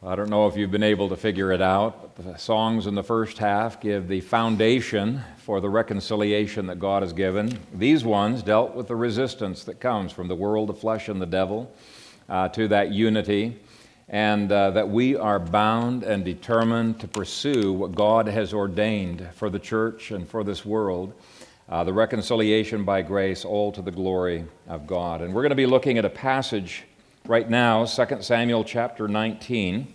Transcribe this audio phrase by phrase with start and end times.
[0.00, 2.94] I don't know if you've been able to figure it out, but the songs in
[2.94, 7.58] the first half give the foundation for the reconciliation that God has given.
[7.74, 11.26] These ones dealt with the resistance that comes from the world of flesh and the
[11.26, 11.74] devil
[12.28, 13.58] uh, to that unity,
[14.08, 19.50] and uh, that we are bound and determined to pursue what God has ordained for
[19.50, 21.12] the church and for this world.
[21.68, 25.22] Uh, the reconciliation by grace, all to the glory of God.
[25.22, 26.84] And we're going to be looking at a passage
[27.28, 29.92] right now, 2 Samuel chapter 19,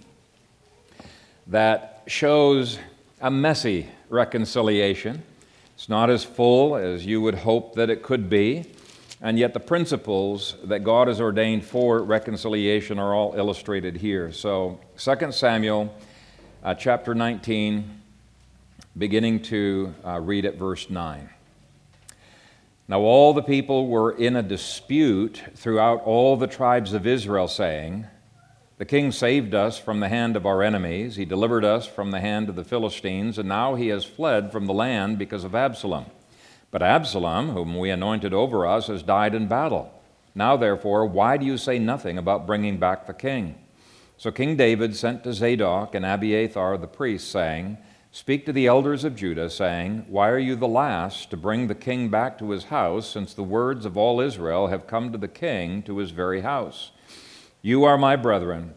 [1.47, 2.77] that shows
[3.19, 5.23] a messy reconciliation.
[5.73, 8.65] It's not as full as you would hope that it could be,
[9.19, 14.31] and yet the principles that God has ordained for reconciliation are all illustrated here.
[14.31, 15.91] So, 2 Samuel
[16.63, 17.99] uh, chapter 19,
[18.95, 21.27] beginning to uh, read at verse 9.
[22.87, 28.07] Now all the people were in a dispute throughout all the tribes of Israel, saying,
[28.77, 32.19] The king saved us from the hand of our enemies, he delivered us from the
[32.19, 36.07] hand of the Philistines, and now he has fled from the land because of Absalom.
[36.71, 39.93] But Absalom, whom we anointed over us, has died in battle.
[40.35, 43.55] Now, therefore, why do you say nothing about bringing back the king?
[44.17, 47.77] So King David sent to Zadok and Abiathar the priests, saying,
[48.15, 51.73] Speak to the elders of Judah, saying, Why are you the last to bring the
[51.73, 55.27] king back to his house, since the words of all Israel have come to the
[55.27, 56.91] king to his very house?
[57.63, 58.75] You are my brethren,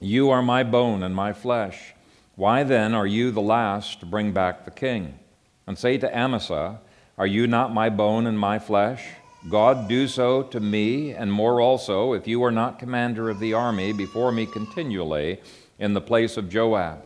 [0.00, 1.94] you are my bone and my flesh.
[2.34, 5.16] Why then are you the last to bring back the king?
[5.64, 6.80] And say to Amasa,
[7.16, 9.10] Are you not my bone and my flesh?
[9.48, 13.54] God do so to me, and more also, if you are not commander of the
[13.54, 15.40] army before me continually
[15.78, 17.04] in the place of Joab.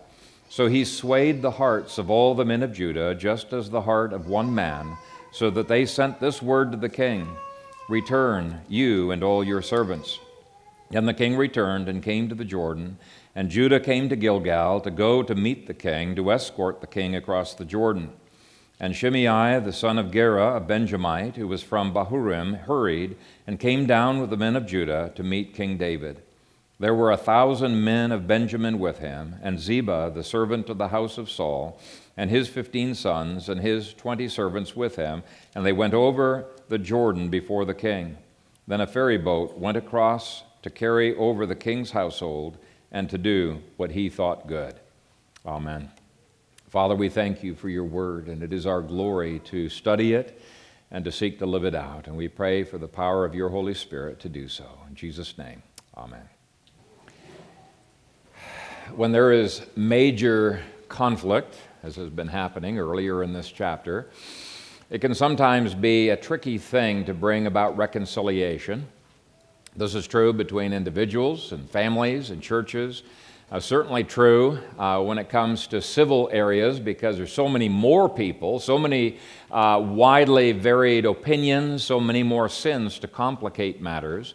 [0.57, 4.15] So he swayed the hearts of all the men of Judah, just as the heart
[4.15, 4.97] of one man,
[5.31, 7.29] so that they sent this word to the king
[7.91, 10.19] Return, you and all your servants.
[10.91, 12.97] And the king returned and came to the Jordan,
[13.35, 17.15] and Judah came to Gilgal to go to meet the king, to escort the king
[17.15, 18.15] across the Jordan.
[18.81, 23.85] And Shimei, the son of Gera, a Benjamite, who was from Bahurim, hurried and came
[23.85, 26.23] down with the men of Judah to meet King David.
[26.79, 30.89] There were a thousand men of Benjamin with him, and Ziba, the servant of the
[30.89, 31.81] house of Saul,
[32.19, 35.23] and his fifteen sons, and his twenty servants with him,
[35.55, 38.19] and they went over the Jordan before the king.
[38.67, 42.59] Then a ferry boat went across to carry over the king's household
[42.93, 44.75] and to do what he thought good.
[45.47, 45.91] Amen.
[46.69, 50.43] Father, we thank you for your word, and it is our glory to study it
[50.91, 52.07] and to seek to live it out.
[52.07, 54.67] And we pray for the power of your Holy Spirit to do so.
[54.89, 55.63] In Jesus' name,
[55.97, 56.29] amen
[58.95, 64.09] when there is major conflict, as has been happening earlier in this chapter,
[64.91, 68.87] it can sometimes be a tricky thing to bring about reconciliation.
[69.75, 73.03] This is true between individuals and families and churches.
[73.51, 78.09] Uh, certainly true uh, when it comes to civil areas because there's so many more
[78.09, 79.19] people, so many
[79.51, 84.35] uh, widely varied opinions, so many more sins to complicate matters.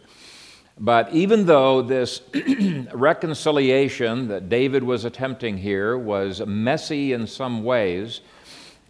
[0.78, 2.22] But even though this
[2.94, 8.20] reconciliation that David was attempting here was messy in some ways,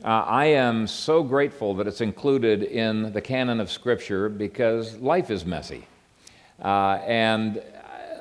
[0.04, 5.30] uh, I am so grateful that it's included in the canon of Scripture because life
[5.30, 5.86] is messy.
[6.62, 7.62] Uh, and uh,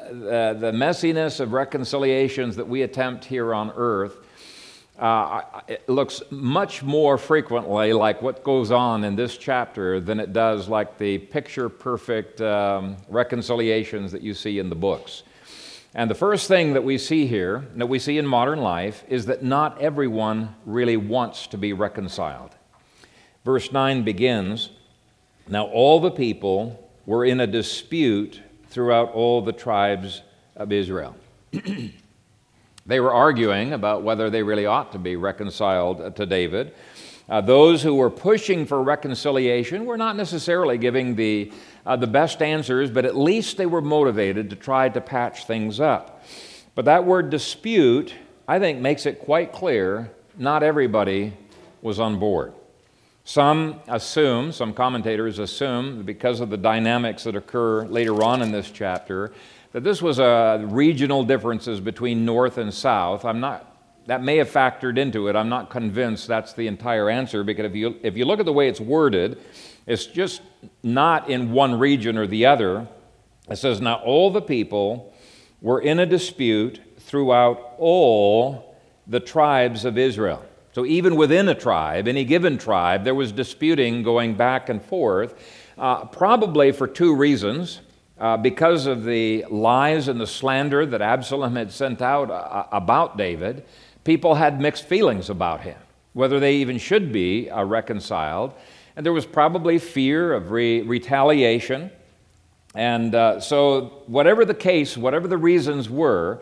[0.10, 4.18] the, the messiness of reconciliations that we attempt here on earth
[5.02, 10.32] uh, it looks much more frequently like what goes on in this chapter than it
[10.32, 15.24] does like the picture perfect um, reconciliations that you see in the books.
[15.96, 19.26] And the first thing that we see here, that we see in modern life, is
[19.26, 22.52] that not everyone really wants to be reconciled.
[23.44, 24.70] Verse 9 begins
[25.50, 30.22] Now all the people were in a dispute throughout all the tribes
[30.56, 31.16] of Israel.
[32.86, 36.74] They were arguing about whether they really ought to be reconciled to David.
[37.30, 41.52] Uh, those who were pushing for reconciliation were not necessarily giving the,
[41.86, 45.80] uh, the best answers, but at least they were motivated to try to patch things
[45.80, 46.24] up.
[46.76, 48.16] But that word dispute,
[48.48, 51.34] I think, makes it quite clear not everybody
[51.82, 52.54] was on board.
[53.24, 58.72] Some assume, some commentators assume, because of the dynamics that occur later on in this
[58.72, 59.32] chapter,
[59.72, 63.24] that this was a regional differences between North and South.
[63.24, 63.76] I'm not,
[64.08, 65.36] that may have factored into it.
[65.36, 68.54] I'm not convinced that's the entire answer because if you, if you look at the
[68.54, 69.40] way it's worded,
[69.88, 70.42] it's just
[70.84, 72.88] not in one region or the other.
[73.50, 75.14] It says, Now all the people
[75.62, 78.76] were in a dispute throughout all
[79.08, 80.44] the tribes of Israel.
[80.74, 85.36] So even within a tribe, any given tribe, there was disputing going back and forth,
[85.78, 87.82] uh, probably for two reasons.
[88.22, 93.18] Uh, because of the lies and the slander that Absalom had sent out uh, about
[93.18, 93.66] David,
[94.04, 95.78] people had mixed feelings about him,
[96.14, 98.54] whether they even should be uh, reconciled.
[98.96, 101.90] And there was probably fear of re- retaliation.
[102.76, 106.42] And uh, so, whatever the case, whatever the reasons were,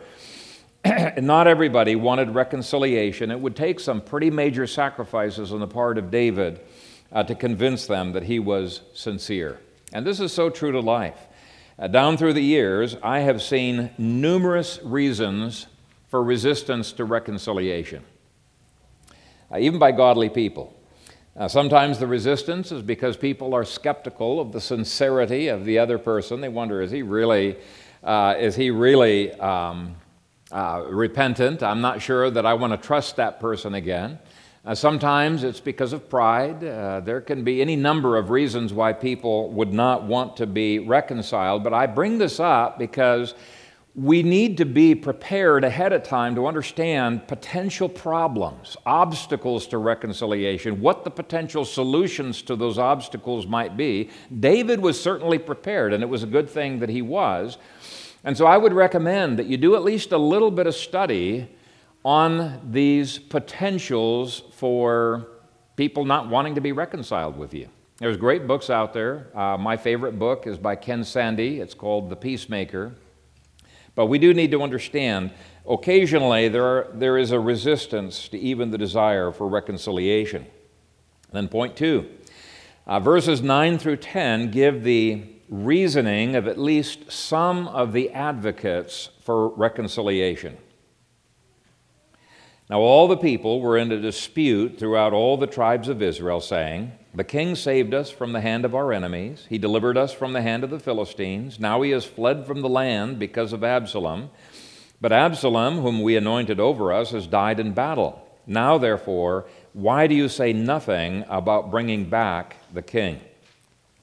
[1.16, 3.30] not everybody wanted reconciliation.
[3.30, 6.60] It would take some pretty major sacrifices on the part of David
[7.10, 9.58] uh, to convince them that he was sincere.
[9.94, 11.26] And this is so true to life.
[11.80, 15.66] Uh, down through the years, I have seen numerous reasons
[16.08, 18.04] for resistance to reconciliation,
[19.50, 20.78] uh, even by godly people.
[21.34, 25.96] Uh, sometimes the resistance is because people are skeptical of the sincerity of the other
[25.96, 26.42] person.
[26.42, 27.56] They wonder, is he really,
[28.04, 29.96] uh, is he really um,
[30.52, 31.62] uh, repentant?
[31.62, 34.18] I'm not sure that I want to trust that person again.
[34.62, 36.62] Uh, sometimes it's because of pride.
[36.62, 40.78] Uh, there can be any number of reasons why people would not want to be
[40.78, 43.34] reconciled, but I bring this up because
[43.94, 50.82] we need to be prepared ahead of time to understand potential problems, obstacles to reconciliation,
[50.82, 54.10] what the potential solutions to those obstacles might be.
[54.40, 57.56] David was certainly prepared, and it was a good thing that he was.
[58.24, 61.48] And so I would recommend that you do at least a little bit of study
[62.04, 65.28] on these potentials for
[65.76, 67.68] people not wanting to be reconciled with you.
[67.98, 69.26] There's great books out there.
[69.36, 71.40] Uh, my favorite book is by Ken Sande.
[71.40, 72.94] It's called The Peacemaker.
[73.94, 75.32] But we do need to understand
[75.68, 80.46] occasionally there, are, there is a resistance to even the desire for reconciliation.
[81.32, 82.08] Then, point two
[82.86, 89.10] uh, verses 9 through 10 give the reasoning of at least some of the advocates
[89.20, 90.56] for reconciliation.
[92.70, 96.92] Now, all the people were in a dispute throughout all the tribes of Israel, saying,
[97.12, 99.44] The king saved us from the hand of our enemies.
[99.48, 101.58] He delivered us from the hand of the Philistines.
[101.58, 104.30] Now he has fled from the land because of Absalom.
[105.00, 108.24] But Absalom, whom we anointed over us, has died in battle.
[108.46, 113.20] Now, therefore, why do you say nothing about bringing back the king?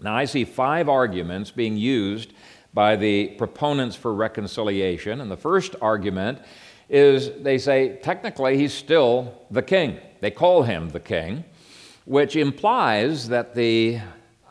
[0.01, 2.33] Now, I see five arguments being used
[2.73, 5.21] by the proponents for reconciliation.
[5.21, 6.39] And the first argument
[6.89, 9.99] is they say technically he's still the king.
[10.21, 11.43] They call him the king,
[12.05, 13.99] which implies that the,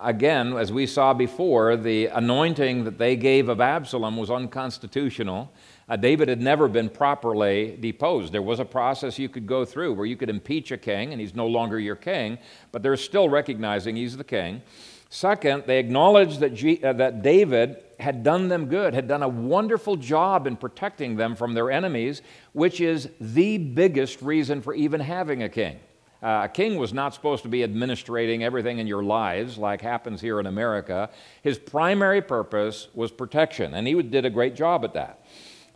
[0.01, 5.51] again, as we saw before, the anointing that they gave of Absalom was unconstitutional.
[5.89, 8.33] Uh, David had never been properly deposed.
[8.33, 11.21] There was a process you could go through where you could impeach a king and
[11.21, 12.39] he's no longer your king,
[12.73, 14.63] but they're still recognizing he's the king.
[15.09, 19.29] Second, they acknowledge that, G- uh, that David had done them good, had done a
[19.29, 22.23] wonderful job in protecting them from their enemies,
[22.53, 25.79] which is the biggest reason for even having a king.
[26.23, 30.21] Uh, a king was not supposed to be administrating everything in your lives like happens
[30.21, 31.11] here in America.
[31.43, 35.25] His primary purpose was protection, and he did a great job at that.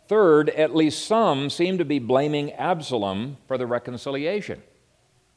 [0.09, 4.63] Third, at least some seem to be blaming Absalom for the reconciliation.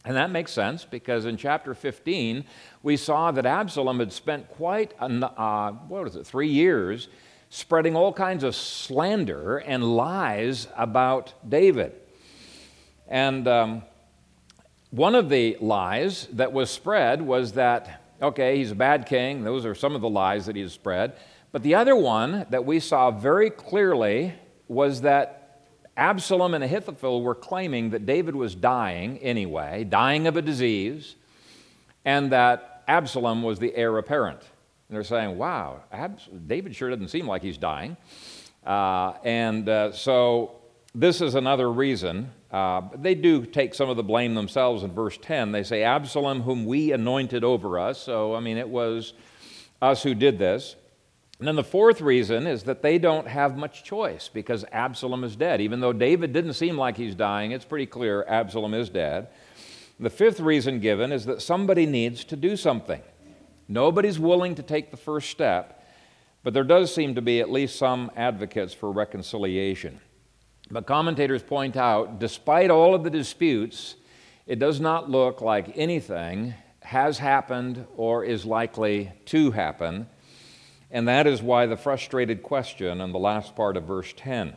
[0.05, 2.43] And that makes sense because in chapter 15,
[2.81, 7.07] we saw that Absalom had spent quite, a, uh, what was it, three years
[7.49, 11.93] spreading all kinds of slander and lies about David.
[13.07, 13.83] And um,
[14.89, 19.43] one of the lies that was spread was that, okay, he's a bad king.
[19.43, 21.15] Those are some of the lies that he has spread.
[21.51, 24.33] But the other one that we saw very clearly
[24.67, 25.42] was that
[25.95, 31.15] Absalom and Ahithophel were claiming that David was dying anyway, dying of a disease,
[32.03, 34.39] and that Absalom was the heir apparent.
[34.39, 37.95] And they're saying, wow, Abs- David sure doesn't seem like he's dying.
[38.65, 40.61] Uh, and uh, so
[40.95, 42.31] this is another reason.
[42.51, 45.51] Uh, they do take some of the blame themselves in verse 10.
[45.51, 47.99] They say, Absalom, whom we anointed over us.
[47.99, 49.13] So, I mean, it was
[49.81, 50.75] us who did this.
[51.43, 55.35] And then the fourth reason is that they don't have much choice because Absalom is
[55.35, 55.59] dead.
[55.59, 59.27] Even though David didn't seem like he's dying, it's pretty clear Absalom is dead.
[59.99, 63.01] The fifth reason given is that somebody needs to do something.
[63.67, 65.85] Nobody's willing to take the first step,
[66.43, 69.99] but there does seem to be at least some advocates for reconciliation.
[70.71, 73.95] But commentators point out, despite all of the disputes,
[74.47, 80.07] it does not look like anything has happened or is likely to happen.
[80.93, 84.55] And that is why the frustrated question in the last part of verse 10.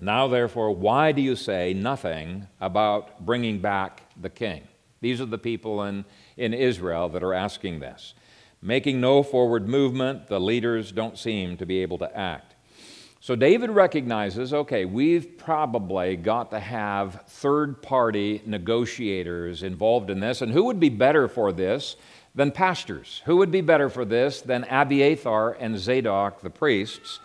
[0.00, 4.62] Now, therefore, why do you say nothing about bringing back the king?
[5.00, 6.04] These are the people in,
[6.36, 8.14] in Israel that are asking this.
[8.62, 12.54] Making no forward movement, the leaders don't seem to be able to act.
[13.18, 20.42] So David recognizes okay, we've probably got to have third party negotiators involved in this.
[20.42, 21.96] And who would be better for this
[22.34, 23.22] than pastors.
[23.24, 27.20] Who would be better for this than Abiathar and Zadok, the priests?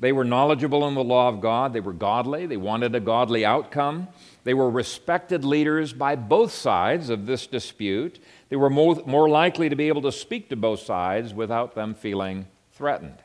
[0.00, 3.44] They were knowledgeable in the law of God, they were godly, they wanted a godly
[3.44, 4.08] outcome.
[4.44, 8.18] They were respected leaders by both sides of this dispute.
[8.48, 11.94] They were more, more likely to be able to speak to both sides without them
[11.94, 13.18] feeling threatened.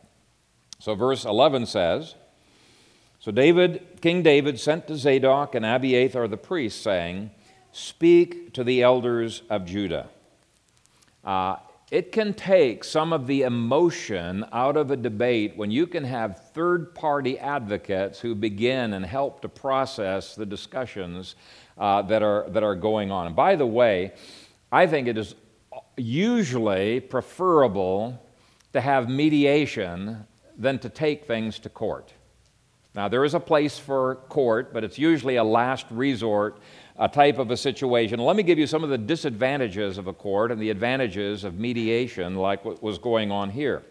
[0.79, 2.15] So, verse 11 says
[3.19, 7.31] So David, King David sent to Zadok and Abiathar the priests, saying,
[7.71, 10.09] Speak to the elders of Judah.
[11.25, 11.57] Uh,
[11.91, 16.49] it can take some of the emotion out of a debate when you can have
[16.53, 21.35] third party advocates who begin and help to process the discussions
[21.77, 23.27] uh, that, are, that are going on.
[23.27, 24.13] And by the way,
[24.71, 25.35] I think it is
[25.95, 28.21] usually preferable
[28.73, 30.25] to have mediation
[30.57, 32.13] than to take things to court.
[32.95, 36.59] Now, there is a place for court, but it's usually a last resort
[36.97, 38.19] a type of a situation.
[38.19, 41.59] Let me give you some of the disadvantages of a court and the advantages of
[41.59, 43.83] mediation, like what was going on here.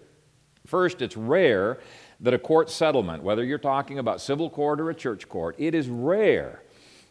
[0.66, 1.78] First, it's rare
[2.20, 5.75] that a court settlement, whether you're talking about civil court or a church court, it
[5.75, 6.62] is rare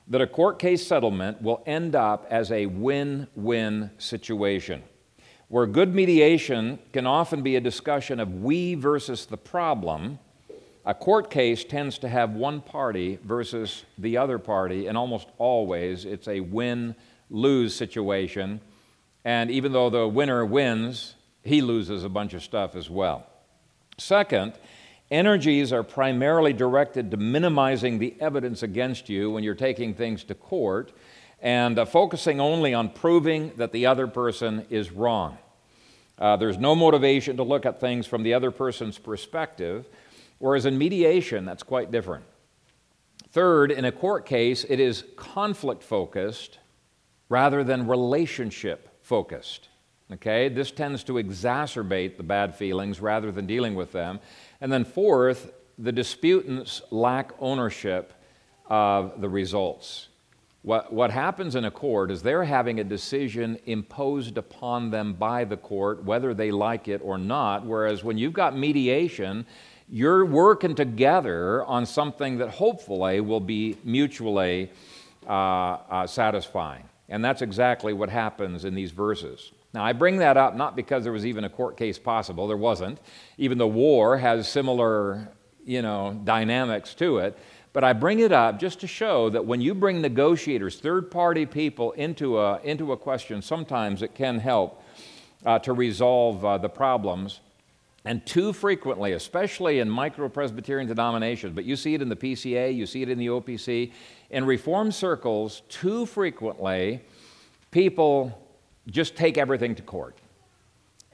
[0.08, 4.82] that a court case settlement will end up as a win win situation.
[5.48, 10.18] Where good mediation can often be a discussion of we versus the problem,
[10.86, 16.06] a court case tends to have one party versus the other party, and almost always
[16.06, 16.96] it's a win
[17.30, 18.60] lose situation.
[19.24, 23.26] And even though the winner wins, he loses a bunch of stuff as well.
[23.98, 24.54] Second,
[25.10, 30.36] energies are primarily directed to minimizing the evidence against you when you're taking things to
[30.36, 30.92] court
[31.42, 35.38] and uh, focusing only on proving that the other person is wrong.
[36.18, 39.86] Uh, there's no motivation to look at things from the other person's perspective.
[40.44, 42.26] Whereas in mediation, that's quite different.
[43.30, 46.60] Third, in a court case, it is conflict focused
[47.30, 49.70] rather than relationship focused.
[50.12, 54.20] Okay, this tends to exacerbate the bad feelings rather than dealing with them.
[54.60, 58.14] And then, fourth, the disputants lack ownership
[58.70, 60.10] of the results.
[60.64, 65.46] What, what happens in a court is they're having a decision imposed upon them by
[65.46, 67.66] the court, whether they like it or not.
[67.66, 69.46] Whereas when you've got mediation,
[69.90, 74.72] you're working together on something that hopefully will be mutually
[75.28, 76.84] uh, uh, satisfying.
[77.10, 79.52] And that's exactly what happens in these verses.
[79.74, 82.58] Now, I bring that up not because there was even a court case possible, there
[82.58, 83.00] wasn't.
[83.38, 85.28] Even the war has similar,
[85.66, 87.38] you know, dynamics to it.
[87.74, 91.48] But I bring it up just to show that when you bring negotiators, third party
[91.48, 94.84] people into a, into a question, sometimes it can help
[95.44, 97.40] uh, to resolve uh, the problems
[98.06, 102.76] and too frequently, especially in micro Presbyterian denominations, but you see it in the PCA,
[102.76, 103.92] you see it in the OPC,
[104.30, 107.02] in Reformed circles, too frequently,
[107.72, 108.38] people
[108.88, 110.18] just take everything to court.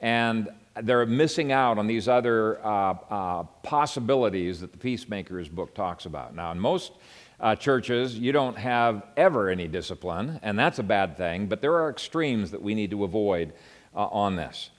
[0.00, 0.48] And
[0.82, 6.34] they're missing out on these other uh, uh, possibilities that the Peacemakers book talks about.
[6.34, 6.92] Now, in most
[7.38, 11.74] uh, churches, you don't have ever any discipline, and that's a bad thing, but there
[11.74, 13.52] are extremes that we need to avoid
[13.94, 14.70] uh, on this.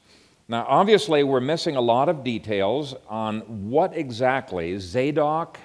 [0.47, 5.59] Now, obviously, we're missing a lot of details on what exactly Zadok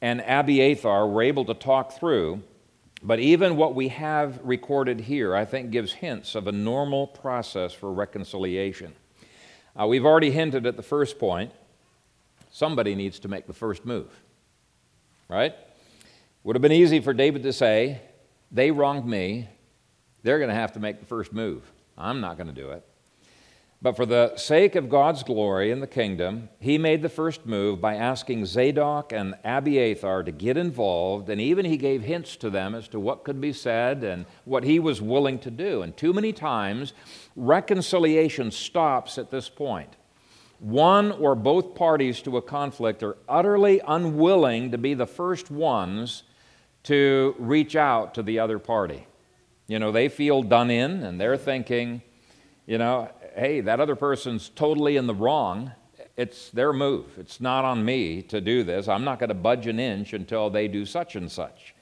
[0.00, 2.42] and Abiathar were able to talk through,
[3.02, 7.72] but even what we have recorded here, I think, gives hints of a normal process
[7.72, 8.94] for reconciliation.
[9.78, 11.52] Uh, we've already hinted at the first point
[12.50, 14.10] somebody needs to make the first move,
[15.28, 15.54] right?
[16.44, 18.00] Would have been easy for David to say,
[18.50, 19.48] They wronged me,
[20.22, 21.62] they're going to have to make the first move.
[21.96, 22.86] I'm not going to do it.
[23.82, 27.80] But for the sake of God's glory in the kingdom, he made the first move
[27.80, 32.76] by asking Zadok and Abiathar to get involved, and even he gave hints to them
[32.76, 35.82] as to what could be said and what he was willing to do.
[35.82, 36.92] And too many times,
[37.34, 39.96] reconciliation stops at this point.
[40.60, 46.22] One or both parties to a conflict are utterly unwilling to be the first ones
[46.84, 49.08] to reach out to the other party.
[49.66, 52.02] You know, they feel done in and they're thinking,
[52.64, 55.72] you know, hey, that other person's totally in the wrong.
[56.16, 57.06] It's their move.
[57.18, 58.88] It's not on me to do this.
[58.88, 61.74] I'm not going to budge an inch until they do such and such.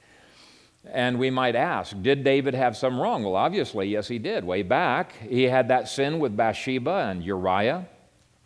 [0.85, 3.23] And we might ask, did David have some wrong?
[3.23, 4.43] Well, obviously, yes, he did.
[4.43, 7.87] Way back, he had that sin with Bathsheba and Uriah.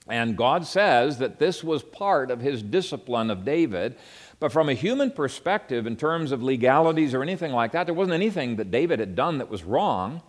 [0.07, 3.95] And God says that this was part of his discipline of David.
[4.39, 8.15] But from a human perspective, in terms of legalities or anything like that, there wasn't
[8.15, 10.21] anything that David had done that was wrong.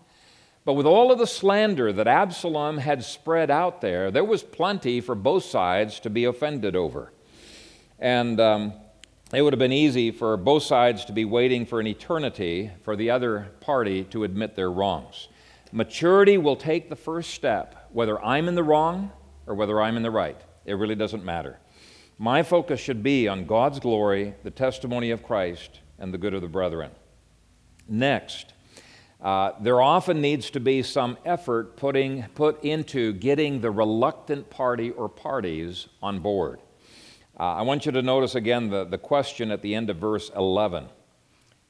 [0.67, 5.01] But with all of the slander that Absalom had spread out there, there was plenty
[5.01, 7.13] for both sides to be offended over.
[8.01, 8.73] And um,
[9.33, 12.97] it would have been easy for both sides to be waiting for an eternity for
[12.97, 15.29] the other party to admit their wrongs.
[15.71, 19.13] Maturity will take the first step, whether I'm in the wrong
[19.47, 20.41] or whether I'm in the right.
[20.65, 21.61] It really doesn't matter.
[22.19, 26.43] My focus should be on God's glory, the testimony of Christ, and the good of
[26.43, 26.91] the brethren.
[27.89, 28.53] Next,
[29.21, 34.91] uh, there often needs to be some effort putting, put into getting the reluctant party
[34.91, 36.61] or parties on board.
[37.39, 40.31] Uh, I want you to notice again the, the question at the end of verse
[40.37, 40.89] 11.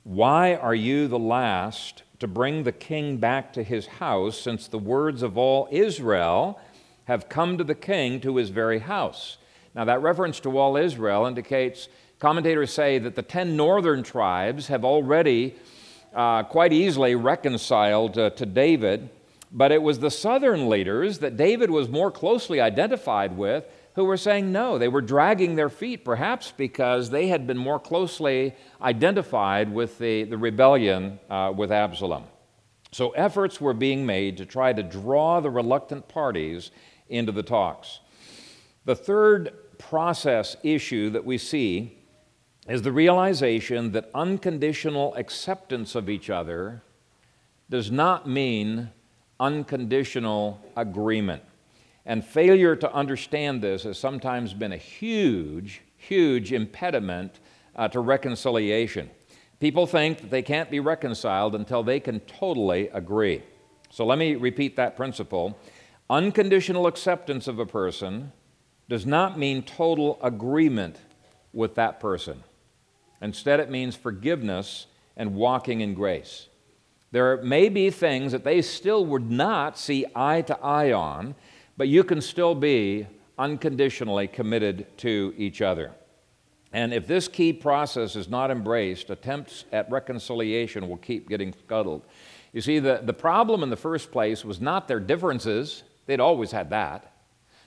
[0.02, 4.78] Why are you the last to bring the king back to his house, since the
[4.78, 6.60] words of all Israel
[7.04, 9.38] have come to the king to his very house?
[9.74, 11.88] Now, that reference to all Israel indicates,
[12.18, 15.56] commentators say that the ten northern tribes have already
[16.16, 19.11] uh, quite easily reconciled uh, to David,
[19.52, 24.16] but it was the southern leaders that David was more closely identified with who were
[24.16, 24.78] saying no.
[24.78, 30.25] They were dragging their feet, perhaps because they had been more closely identified with the,
[30.25, 32.25] the rebellion uh, with Absalom.
[32.92, 36.70] So efforts were being made to try to draw the reluctant parties
[37.08, 38.00] into the talks.
[38.87, 41.99] The third process issue that we see
[42.68, 46.82] is the realization that unconditional acceptance of each other
[47.70, 48.90] does not mean
[49.38, 51.42] unconditional agreement.
[52.04, 57.40] And failure to understand this has sometimes been a huge, huge impediment
[57.75, 59.11] uh, to reconciliation.
[59.61, 63.42] People think that they can't be reconciled until they can totally agree.
[63.90, 65.58] So let me repeat that principle.
[66.11, 68.32] Unconditional acceptance of a person
[68.88, 70.96] does not mean total agreement
[71.52, 72.42] with that person.
[73.20, 76.49] Instead, it means forgiveness and walking in grace.
[77.12, 81.35] There may be things that they still would not see eye to eye on,
[81.76, 83.06] but you can still be
[83.38, 85.92] unconditionally committed to each other.
[86.73, 92.02] And if this key process is not embraced, attempts at reconciliation will keep getting scuttled.
[92.52, 96.50] You see, the, the problem in the first place was not their differences, they'd always
[96.50, 97.12] had that.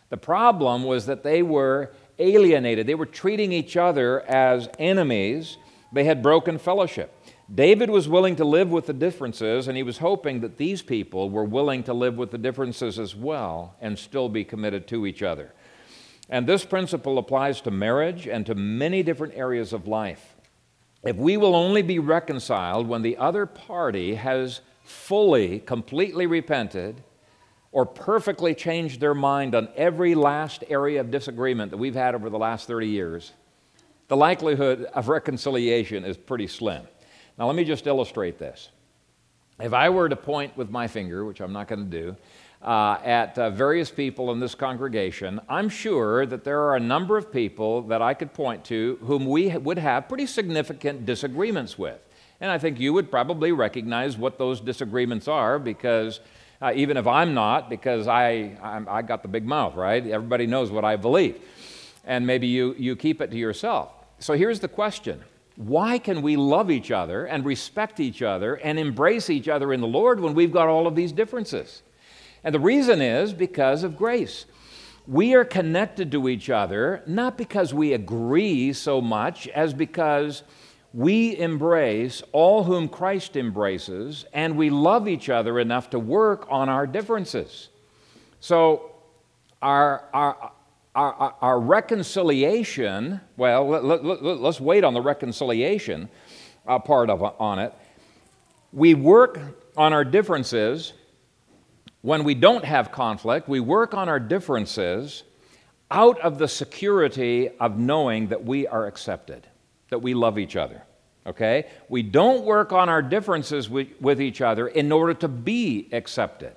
[0.10, 5.58] The problem was that they were alienated, they were treating each other as enemies,
[5.92, 7.16] they had broken fellowship.
[7.54, 11.32] David was willing to live with the differences, and he was hoping that these people
[11.32, 15.24] were willing to live with the differences as well and still be committed to each
[15.24, 15.54] other.
[16.30, 20.36] And this principle applies to marriage and to many different areas of life.
[21.04, 27.04] If we will only be reconciled when the other party has fully, completely repented
[27.72, 32.30] or perfectly changed their mind on every last area of disagreement that we've had over
[32.30, 33.34] the last 30 years,
[34.08, 36.88] the likelihood of reconciliation is pretty slim.
[37.38, 38.70] Now, let me just illustrate this.
[39.60, 42.18] If I were to point with my finger, which I'm not going to do,
[42.62, 47.18] uh, at uh, various people in this congregation, I'm sure that there are a number
[47.18, 52.00] of people that I could point to whom we would have pretty significant disagreements with.
[52.42, 56.20] And I think you would probably recognize what those disagreements are because
[56.62, 60.06] uh, even if I'm not, because I, I'm, I got the big mouth, right?
[60.06, 61.40] Everybody knows what I believe.
[62.06, 63.92] And maybe you, you keep it to yourself.
[64.20, 65.24] So here's the question
[65.56, 69.82] why can we love each other and respect each other and embrace each other in
[69.82, 71.82] the Lord when we've got all of these differences?
[72.44, 74.46] And the reason is because of grace.
[75.06, 80.44] We are connected to each other not because we agree so much as because
[80.94, 86.70] we embrace all whom Christ embraces and we love each other enough to work on
[86.70, 87.70] our differences.
[88.40, 88.92] So,
[89.62, 90.52] our, our,
[90.96, 96.10] our, our reconciliation, well, let, us let, wait on the reconciliation
[96.66, 97.74] uh, part of on it.
[98.72, 99.40] We work
[99.76, 100.94] on our differences
[102.02, 103.50] when we don't have conflict.
[103.50, 105.24] We work on our differences
[105.92, 109.48] out of the security of knowing that we are accepted,
[109.90, 110.84] that we love each other.
[111.26, 111.68] Okay?
[111.90, 116.54] We don't work on our differences with, with each other in order to be accepted.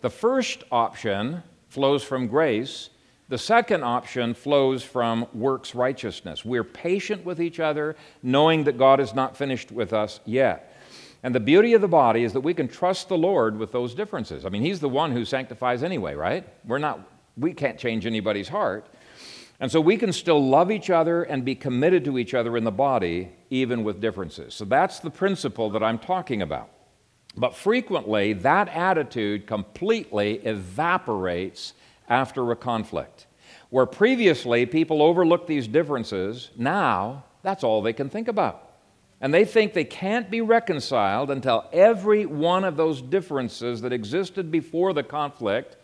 [0.00, 2.90] The first option flows from grace
[3.30, 6.44] the second option flows from works righteousness.
[6.44, 7.94] We're patient with each other,
[8.24, 10.76] knowing that God is not finished with us yet.
[11.22, 13.94] And the beauty of the body is that we can trust the Lord with those
[13.94, 14.44] differences.
[14.44, 16.44] I mean, He's the one who sanctifies anyway, right?
[16.66, 18.88] We're not, we can't change anybody's heart.
[19.60, 22.64] And so we can still love each other and be committed to each other in
[22.64, 24.54] the body, even with differences.
[24.54, 26.70] So that's the principle that I'm talking about.
[27.36, 31.74] But frequently, that attitude completely evaporates
[32.08, 33.26] after a conflict.
[33.68, 38.66] Where previously people overlooked these differences, now that's all they can think about.
[39.20, 44.50] And they think they can't be reconciled until every one of those differences that existed
[44.50, 45.76] before the conflict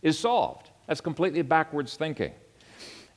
[0.00, 0.70] is solved.
[0.86, 2.32] That's completely backwards thinking.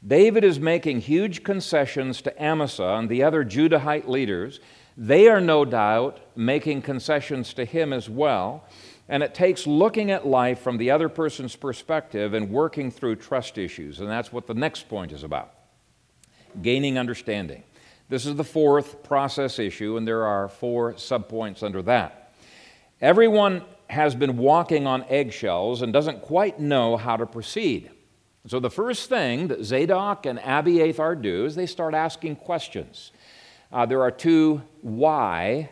[0.06, 4.60] David is making huge concessions to Amasa and the other Judahite leaders.
[4.96, 8.66] They are no doubt making concessions to him as well.
[9.10, 13.58] And it takes looking at life from the other person's perspective and working through trust
[13.58, 14.00] issues.
[14.00, 15.54] And that's what the next point is about
[16.62, 17.64] gaining understanding.
[18.10, 22.34] This is the fourth process issue, and there are four subpoints under that.
[23.02, 27.92] Everyone has been walking on eggshells and doesn't quite know how to proceed.
[28.48, 33.12] So, the first thing that Zadok and Abiathar do is they start asking questions.
[33.74, 35.70] Uh, there are two why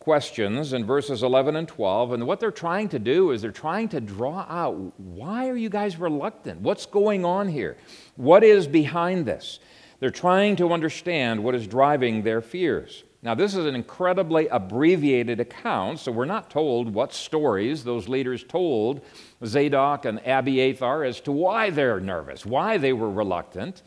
[0.00, 3.88] questions in verses 11 and 12, and what they're trying to do is they're trying
[3.90, 6.60] to draw out why are you guys reluctant?
[6.60, 7.76] What's going on here?
[8.16, 9.60] What is behind this?
[10.00, 13.04] They're trying to understand what is driving their fears.
[13.20, 18.44] Now, this is an incredibly abbreviated account, so we're not told what stories those leaders
[18.44, 19.00] told
[19.44, 23.82] Zadok and Abiathar as to why they're nervous, why they were reluctant.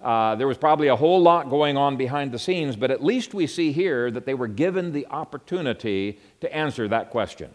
[0.00, 3.34] Uh, there was probably a whole lot going on behind the scenes, but at least
[3.34, 7.50] we see here that they were given the opportunity to answer that question.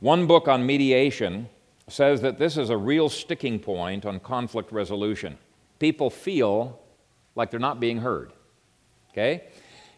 [0.00, 1.48] One book on mediation
[1.88, 5.38] says that this is a real sticking point on conflict resolution.
[5.78, 6.78] People feel
[7.36, 8.32] like they're not being heard.
[9.12, 9.44] Okay?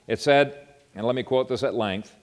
[0.06, 0.58] It said,
[0.94, 2.14] and let me quote this at length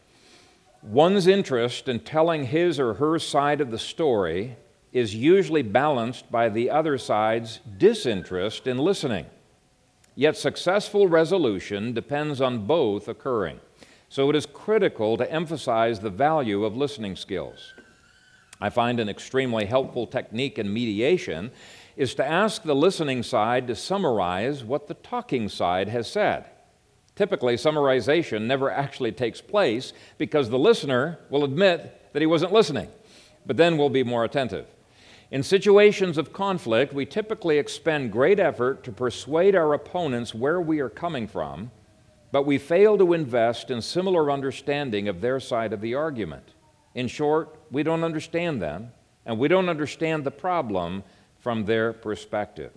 [0.81, 4.57] one's interest in telling his or her side of the story
[4.91, 9.25] is usually balanced by the other side's disinterest in listening.
[10.15, 13.59] Yet successful resolution depends on both occurring.
[14.09, 17.73] So it is critical to emphasize the value of listening skills.
[18.61, 21.51] I find an extremely helpful technique in mediation
[21.97, 26.45] is to ask the listening side to summarize what the talking side has said.
[27.15, 32.89] Typically, summarization never actually takes place because the listener will admit that he wasn't listening,
[33.45, 34.65] but then we'll be more attentive.
[35.29, 40.79] In situations of conflict, we typically expend great effort to persuade our opponents where we
[40.79, 41.71] are coming from,
[42.31, 46.53] but we fail to invest in similar understanding of their side of the argument.
[46.95, 48.91] In short, we don't understand them,
[49.25, 51.03] and we don't understand the problem
[51.39, 52.71] from their perspective.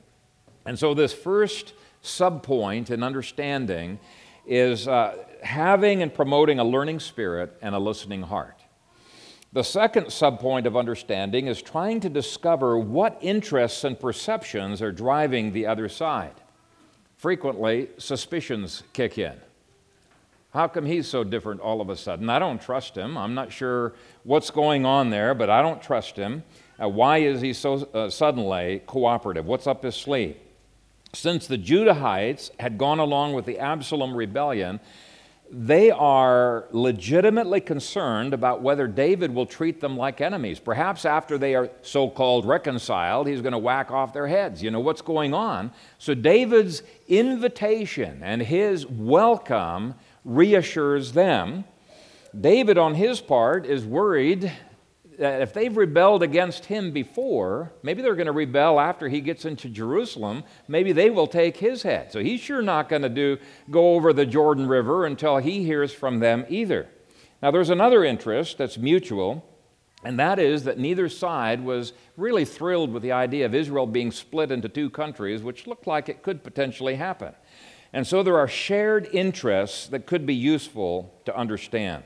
[0.65, 3.99] And so, this first subpoint in understanding
[4.47, 8.61] is uh, having and promoting a learning spirit and a listening heart.
[9.53, 15.53] The second subpoint of understanding is trying to discover what interests and perceptions are driving
[15.53, 16.35] the other side.
[17.17, 19.35] Frequently, suspicions kick in.
[20.53, 22.29] How come he's so different all of a sudden?
[22.29, 23.17] I don't trust him.
[23.17, 26.45] I'm not sure what's going on there, but I don't trust him.
[26.81, 29.47] Uh, why is he so uh, suddenly cooperative?
[29.47, 30.37] What's up his sleeve?
[31.13, 34.81] Since the Judahites had gone along with the Absalom rebellion,
[35.51, 40.59] they are legitimately concerned about whether David will treat them like enemies.
[40.59, 44.63] Perhaps after they are so called reconciled, he's going to whack off their heads.
[44.63, 45.73] You know what's going on?
[45.99, 51.65] So David's invitation and his welcome reassures them.
[52.39, 54.53] David, on his part, is worried
[55.19, 59.45] that if they've rebelled against him before, maybe they're going to rebel after he gets
[59.45, 60.45] into Jerusalem.
[60.69, 62.13] Maybe they will take his head.
[62.13, 63.39] So he's sure not going to do
[63.71, 66.89] go over the Jordan River until he hears from them either.
[67.43, 69.45] Now there's another interest that's mutual,
[70.05, 74.11] and that is that neither side was really thrilled with the idea of Israel being
[74.11, 77.35] split into two countries, which looked like it could potentially happen.
[77.93, 82.05] And so there are shared interests that could be useful to understand.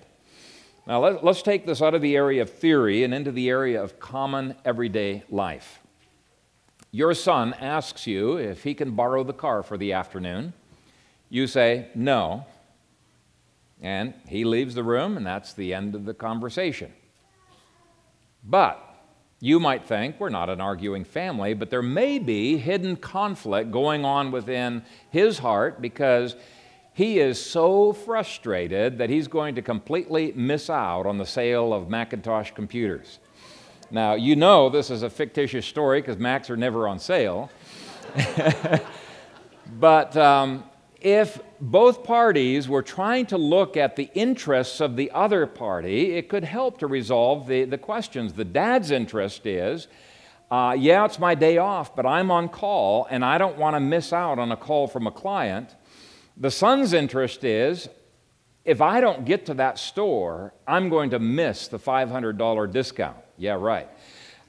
[0.91, 3.81] Now, let, us take this out of the area of theory and into the area
[3.81, 5.79] of common everyday life.
[6.91, 10.53] Your son asks you if he can borrow the car for the afternoon.
[11.29, 12.45] You say, no.
[13.81, 16.93] And he leaves the room, and that's the end of the conversation.
[18.43, 18.85] But
[19.39, 24.05] you might think we're not an arguing family, but there may be hidden conflict going
[24.05, 26.35] on within his heart because
[27.01, 31.89] he is so frustrated that he's going to completely miss out on the sale of
[31.89, 33.21] Macintosh computers.
[33.91, 37.51] Now, you know this is a fictitious story because Macs are never on sale.
[39.81, 40.63] but um,
[41.01, 46.29] if both parties were trying to look at the interests of the other party, it
[46.29, 48.35] could help to resolve the, the questions.
[48.35, 49.89] The dad's interest is
[50.51, 53.81] uh, yeah, it's my day off, but I'm on call and I don't want to
[53.81, 55.77] miss out on a call from a client.
[56.41, 57.91] The son's interest is
[58.65, 63.19] if I don't get to that store, I'm going to miss the $500 discount.
[63.37, 63.89] Yeah, right.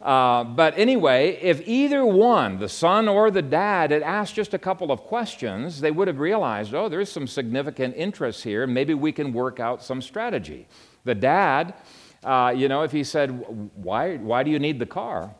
[0.01, 4.57] Uh, but anyway, if either one, the son or the dad, had asked just a
[4.57, 9.11] couple of questions, they would have realized, oh, there's some significant interest here, maybe we
[9.11, 10.67] can work out some strategy.
[11.03, 11.73] The dad,
[12.23, 13.31] uh, you know, if he said,
[13.75, 15.35] why, why do you need the car?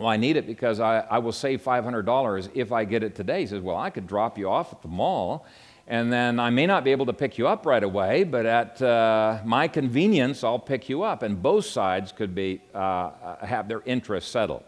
[0.00, 3.40] Well, I need it because I, I will save $500 if I get it today.
[3.40, 5.44] He says, Well, I could drop you off at the mall,
[5.90, 8.80] and then I may not be able to pick you up right away, but at
[8.80, 11.24] uh, my convenience, I'll pick you up.
[11.24, 14.62] And both sides could be, uh, uh have their interests settled.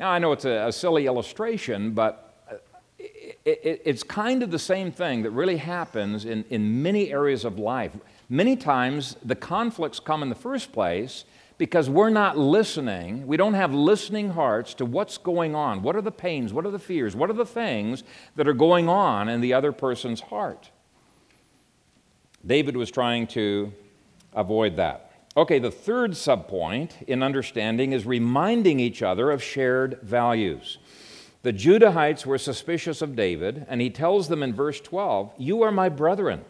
[0.00, 2.56] Now, I know it's a, a silly illustration, but uh,
[2.98, 7.44] it, it, it's kind of the same thing that really happens in, in many areas
[7.44, 7.92] of life.
[8.28, 11.26] Many times, the conflicts come in the first place
[11.58, 13.26] because we're not listening.
[13.26, 15.82] We don't have listening hearts to what's going on.
[15.82, 16.52] What are the pains?
[16.52, 17.16] What are the fears?
[17.16, 18.04] What are the things
[18.36, 20.70] that are going on in the other person's heart?
[22.44, 23.72] David was trying to
[24.34, 25.02] avoid that.
[25.36, 30.78] Okay, the third subpoint in understanding is reminding each other of shared values.
[31.42, 35.72] The Judahites were suspicious of David, and he tells them in verse 12, You are
[35.72, 36.44] my brethren,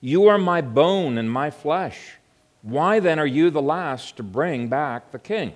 [0.00, 2.17] you are my bone and my flesh.
[2.62, 5.52] Why then are you the last to bring back the king?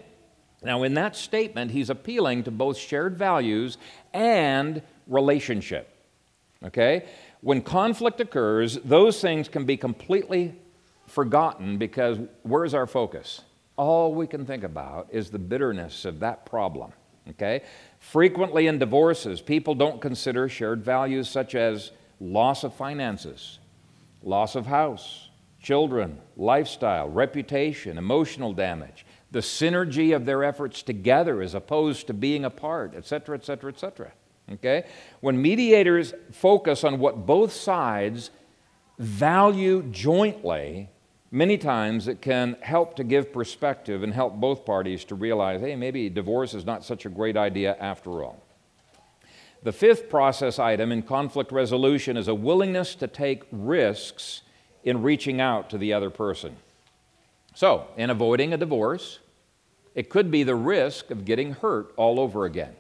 [0.62, 3.78] Now, in that statement, he's appealing to both shared values
[4.12, 5.88] and relationship.
[6.64, 7.06] Okay?
[7.40, 10.54] When conflict occurs, those things can be completely
[11.08, 13.42] forgotten because where's our focus?
[13.76, 16.92] All we can think about is the bitterness of that problem.
[17.30, 17.62] Okay?
[17.98, 23.58] Frequently in divorces, people don't consider shared values such as loss of finances,
[24.22, 25.28] loss of house,
[25.62, 32.44] children, lifestyle, reputation, emotional damage, the synergy of their efforts together as opposed to being
[32.44, 34.12] apart, etc., etc., etc.
[34.52, 34.84] Okay?
[35.20, 38.30] When mediators focus on what both sides
[38.98, 40.90] value jointly,
[41.30, 45.76] many times it can help to give perspective and help both parties to realize hey,
[45.76, 48.42] maybe divorce is not such a great idea after all.
[49.62, 54.42] The fifth process item in conflict resolution is a willingness to take risks
[54.84, 56.56] in reaching out to the other person.
[57.54, 59.18] So, in avoiding a divorce,
[59.94, 62.74] it could be the risk of getting hurt all over again.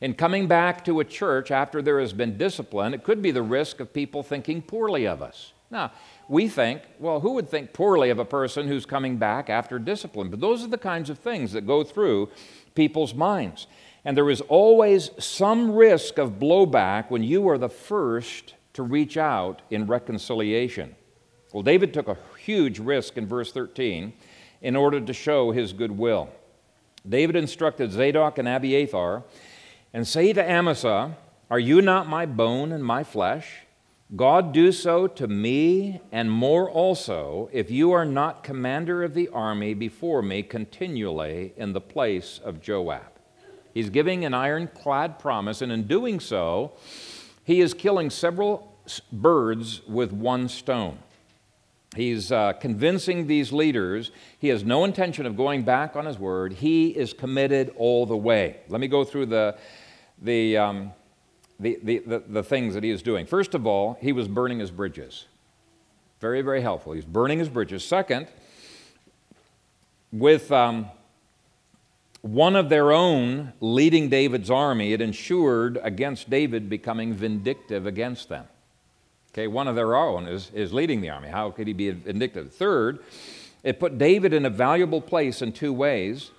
[0.00, 3.42] In coming back to a church after there has been discipline, it could be the
[3.42, 5.52] risk of people thinking poorly of us.
[5.70, 5.92] Now,
[6.28, 10.30] we think, well, who would think poorly of a person who's coming back after discipline?
[10.30, 12.30] But those are the kinds of things that go through
[12.74, 13.66] people's minds.
[14.04, 19.16] And there is always some risk of blowback when you are the first to reach
[19.16, 20.94] out in reconciliation.
[21.56, 24.12] Well, David took a huge risk in verse 13
[24.60, 26.28] in order to show his goodwill.
[27.08, 29.22] David instructed Zadok and Abiathar,
[29.94, 31.16] and say to Amasa,
[31.48, 33.62] Are you not my bone and my flesh?
[34.14, 39.30] God do so to me and more also, if you are not commander of the
[39.30, 43.12] army before me continually in the place of Joab.
[43.72, 46.72] He's giving an ironclad promise, and in doing so,
[47.44, 48.76] he is killing several
[49.10, 50.98] birds with one stone.
[51.96, 56.52] He's uh, convincing these leaders he has no intention of going back on his word.
[56.52, 58.58] He is committed all the way.
[58.68, 59.56] Let me go through the,
[60.20, 60.92] the, um,
[61.58, 63.26] the, the, the, the things that he is doing.
[63.26, 65.26] First of all, he was burning his bridges.
[66.20, 66.92] Very, very helpful.
[66.92, 67.84] He's burning his bridges.
[67.84, 68.28] Second,
[70.12, 70.86] with um,
[72.22, 78.46] one of their own leading David's army, it ensured against David becoming vindictive against them.
[79.36, 81.28] Okay, one of their own is, is leading the army.
[81.28, 82.54] How could he be vindictive?
[82.54, 83.00] Third,
[83.62, 86.30] it put David in a valuable place in two ways.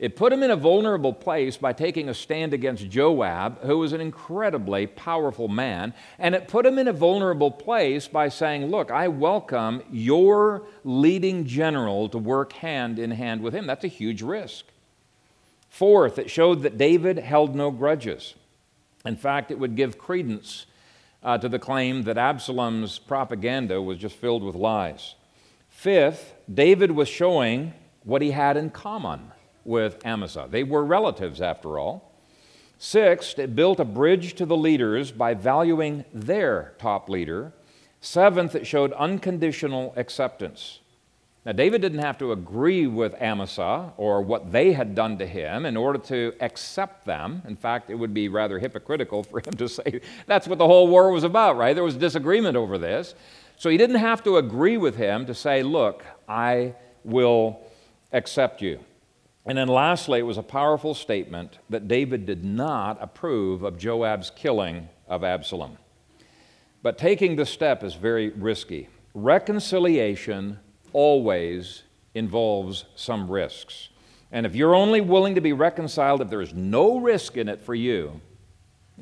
[0.00, 3.92] It put him in a vulnerable place by taking a stand against Joab, who was
[3.92, 5.94] an incredibly powerful man.
[6.18, 11.46] And it put him in a vulnerable place by saying, Look, I welcome your leading
[11.46, 13.68] general to work hand in hand with him.
[13.68, 14.64] That's a huge risk.
[15.68, 18.34] Fourth, it showed that David held no grudges.
[19.04, 20.66] In fact, it would give credence
[21.22, 25.14] uh, to the claim that Absalom's propaganda was just filled with lies.
[25.68, 27.72] Fifth, David was showing
[28.04, 29.32] what he had in common
[29.64, 30.48] with Amasa.
[30.50, 32.12] They were relatives, after all.
[32.78, 37.52] Sixth, it built a bridge to the leaders by valuing their top leader.
[38.00, 40.80] Seventh, it showed unconditional acceptance.
[41.46, 45.64] Now, David didn't have to agree with Amasa or what they had done to him
[45.64, 47.42] in order to accept them.
[47.48, 50.88] In fact, it would be rather hypocritical for him to say that's what the whole
[50.88, 51.72] war was about, right?
[51.74, 53.14] There was disagreement over this.
[53.56, 56.74] So he didn't have to agree with him to say, Look, I
[57.04, 57.60] will
[58.12, 58.80] accept you.
[59.46, 64.30] And then lastly, it was a powerful statement that David did not approve of Joab's
[64.30, 65.78] killing of Absalom.
[66.82, 68.88] But taking the step is very risky.
[69.14, 70.58] Reconciliation
[70.92, 71.82] always
[72.14, 73.88] involves some risks.
[74.32, 77.74] And if you're only willing to be reconciled if there's no risk in it for
[77.74, 78.20] you,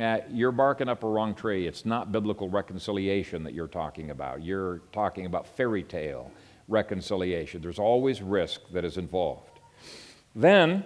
[0.01, 1.67] uh, you're barking up a wrong tree.
[1.67, 4.43] It's not biblical reconciliation that you're talking about.
[4.43, 6.31] You're talking about fairy tale
[6.69, 7.61] reconciliation.
[7.61, 9.61] There's always risk that is involved.
[10.35, 10.85] Then,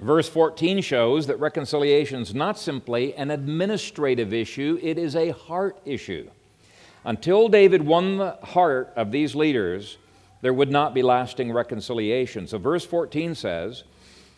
[0.00, 5.78] Verse 14 shows that reconciliation is not simply an administrative issue, it is a heart
[5.84, 6.28] issue.
[7.04, 9.98] Until David won the heart of these leaders,
[10.44, 12.46] there would not be lasting reconciliation.
[12.46, 13.84] So, verse 14 says,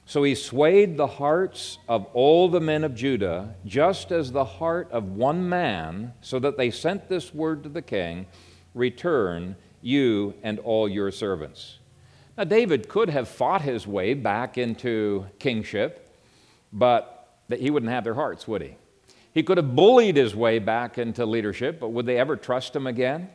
[0.04, 4.88] So he swayed the hearts of all the men of Judah, just as the heart
[4.92, 8.26] of one man, so that they sent this word to the king
[8.72, 11.80] Return, you and all your servants.
[12.38, 16.08] Now, David could have fought his way back into kingship,
[16.72, 18.76] but he wouldn't have their hearts, would he?
[19.34, 22.86] He could have bullied his way back into leadership, but would they ever trust him
[22.86, 23.28] again?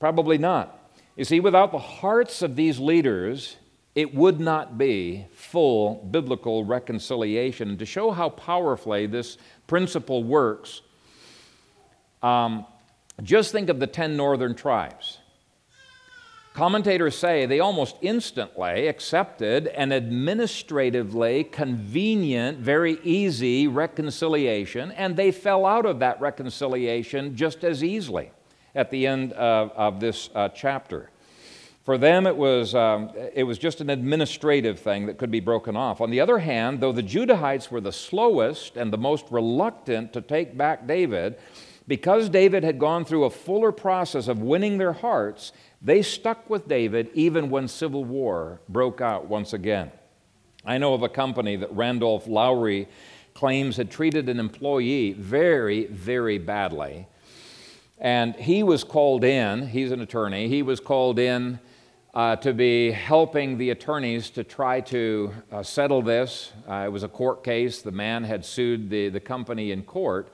[0.00, 0.85] Probably not.
[1.16, 3.56] You see, without the hearts of these leaders,
[3.94, 7.78] it would not be full biblical reconciliation.
[7.78, 10.82] To show how powerfully this principle works,
[12.22, 12.66] um,
[13.22, 15.18] just think of the 10 northern tribes.
[16.52, 25.64] Commentators say they almost instantly accepted an administratively convenient, very easy reconciliation, and they fell
[25.64, 28.30] out of that reconciliation just as easily
[28.76, 31.10] at the end of, of this uh, chapter.
[31.84, 35.76] For them, it was, um, it was just an administrative thing that could be broken
[35.76, 36.00] off.
[36.00, 40.20] On the other hand, though the Judahites were the slowest and the most reluctant to
[40.20, 41.38] take back David,
[41.86, 46.66] because David had gone through a fuller process of winning their hearts, they stuck with
[46.66, 49.92] David even when civil war broke out once again.
[50.64, 52.88] I know of a company that Randolph Lowry
[53.32, 57.06] claims had treated an employee very, very badly.
[57.98, 61.58] And he was called in, he's an attorney, he was called in
[62.16, 66.52] uh, to be helping the attorneys to try to uh, settle this.
[66.68, 67.82] Uh, it was a court case.
[67.82, 70.32] The man had sued the, the company in court.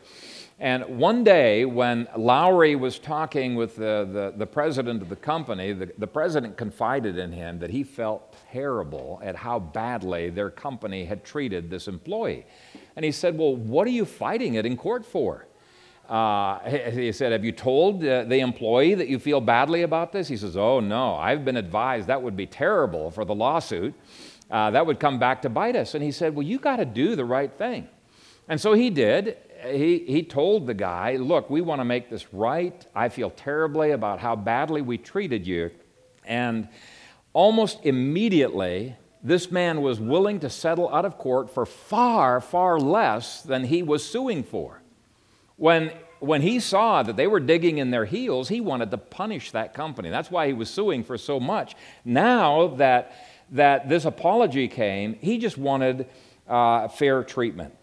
[0.60, 5.72] And one day, when Lowry was talking with the, the, the president of the company,
[5.72, 11.04] the, the president confided in him that he felt terrible at how badly their company
[11.04, 12.46] had treated this employee.
[12.94, 15.48] And he said, Well, what are you fighting it in court for?
[16.08, 20.28] Uh, he said, Have you told uh, the employee that you feel badly about this?
[20.28, 23.94] He says, Oh, no, I've been advised that would be terrible for the lawsuit.
[24.50, 25.94] Uh, that would come back to bite us.
[25.94, 27.88] And he said, Well, you got to do the right thing.
[28.48, 29.38] And so he did.
[29.64, 32.84] He, he told the guy, Look, we want to make this right.
[32.94, 35.70] I feel terribly about how badly we treated you.
[36.24, 36.68] And
[37.32, 43.40] almost immediately, this man was willing to settle out of court for far, far less
[43.40, 44.81] than he was suing for.
[45.62, 49.52] When, when he saw that they were digging in their heels, he wanted to punish
[49.52, 50.10] that company.
[50.10, 51.76] That's why he was suing for so much.
[52.04, 53.14] Now that,
[53.52, 56.08] that this apology came, he just wanted
[56.48, 57.76] uh, fair treatment.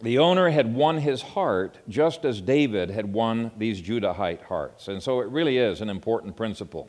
[0.00, 4.86] The owner had won his heart just as David had won these Judahite hearts.
[4.86, 6.88] And so it really is an important principle.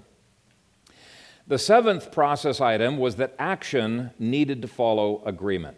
[1.48, 5.78] The seventh process item was that action needed to follow agreement.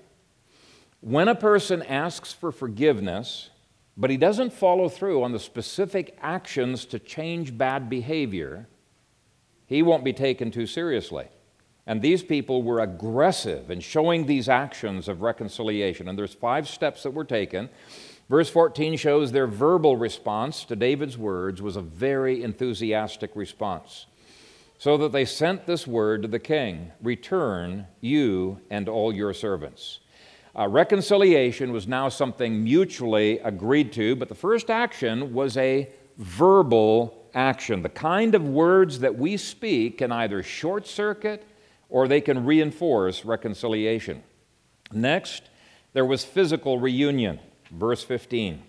[1.00, 3.50] When a person asks for forgiveness,
[3.98, 8.68] but he doesn't follow through on the specific actions to change bad behavior,
[9.66, 11.28] he won't be taken too seriously.
[11.88, 16.08] And these people were aggressive in showing these actions of reconciliation.
[16.08, 17.70] And there's five steps that were taken.
[18.30, 24.06] Verse 14 shows their verbal response to David's words was a very enthusiastic response.
[24.78, 30.01] So that they sent this word to the king Return, you and all your servants.
[30.58, 37.26] Uh, reconciliation was now something mutually agreed to, but the first action was a verbal
[37.34, 37.82] action.
[37.82, 41.48] The kind of words that we speak can either short circuit
[41.90, 44.24] or they can reinforce reconciliation.
[44.92, 45.44] Next,
[45.94, 47.40] there was physical reunion.
[47.72, 48.62] Verse 15.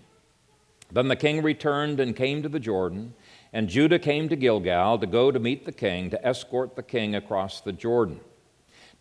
[0.91, 3.13] Then the king returned and came to the Jordan,
[3.51, 7.15] and Judah came to Gilgal to go to meet the king, to escort the king
[7.15, 8.19] across the Jordan.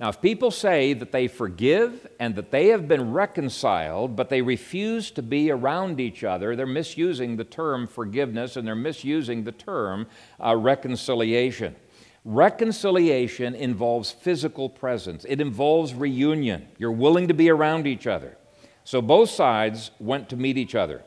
[0.03, 4.43] Now, if people say that they forgive and that they have been reconciled, but they
[4.43, 9.53] refuse to be around each other, they're misusing the term forgiveness and they're misusing the
[9.53, 10.09] term
[10.45, 11.77] uh, reconciliation.
[12.25, 16.67] Reconciliation involves physical presence, it involves reunion.
[16.79, 18.37] You're willing to be around each other.
[18.83, 21.05] So both sides went to meet each other.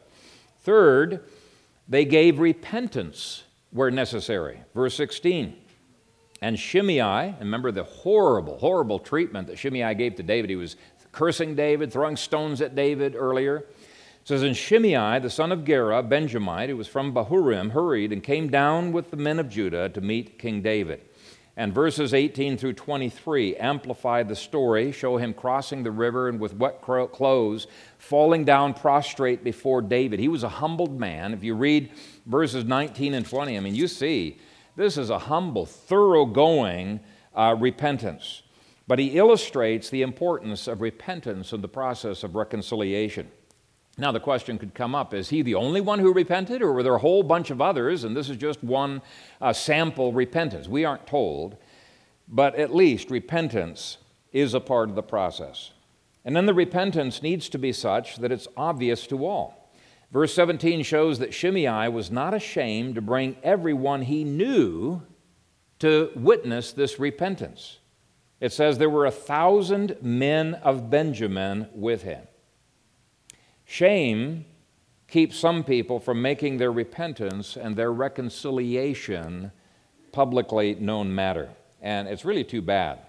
[0.62, 1.26] Third,
[1.90, 4.62] they gave repentance where necessary.
[4.74, 5.65] Verse 16.
[6.46, 10.52] And Shimei, remember the horrible, horrible treatment that Shimei gave to David.
[10.52, 10.76] He was
[11.12, 13.58] cursing David, throwing stones at David earlier.
[13.58, 13.68] It
[14.26, 18.52] says, And Shimei, the son of Gera, Benjamite, who was from Bahurim, hurried and came
[18.52, 21.02] down with the men of Judah to meet King David.
[21.58, 26.54] And verses 18 through 23 amplify the story, show him crossing the river and with
[26.54, 27.66] wet clothes,
[27.98, 30.20] falling down prostrate before David.
[30.20, 31.34] He was a humbled man.
[31.34, 31.90] If you read
[32.28, 34.38] verses 19 and 20, I mean, you see
[34.76, 37.00] this is a humble, thoroughgoing
[37.34, 38.42] uh, repentance.
[38.88, 43.32] But he illustrates the importance of repentance in the process of reconciliation.
[43.98, 46.84] Now, the question could come up is he the only one who repented, or were
[46.84, 49.02] there a whole bunch of others, and this is just one
[49.42, 50.68] uh, sample repentance?
[50.68, 51.58] We aren't told,
[52.28, 53.98] but at least repentance
[54.34, 55.72] is a part of the process.
[56.26, 59.65] And then the repentance needs to be such that it's obvious to all.
[60.16, 65.02] Verse 17 shows that Shimei was not ashamed to bring everyone he knew
[65.80, 67.80] to witness this repentance.
[68.40, 72.26] It says there were a thousand men of Benjamin with him.
[73.66, 74.46] Shame
[75.10, 79.52] keeps some people from making their repentance and their reconciliation
[80.14, 81.50] publicly known matter.
[81.82, 83.00] And it's really too bad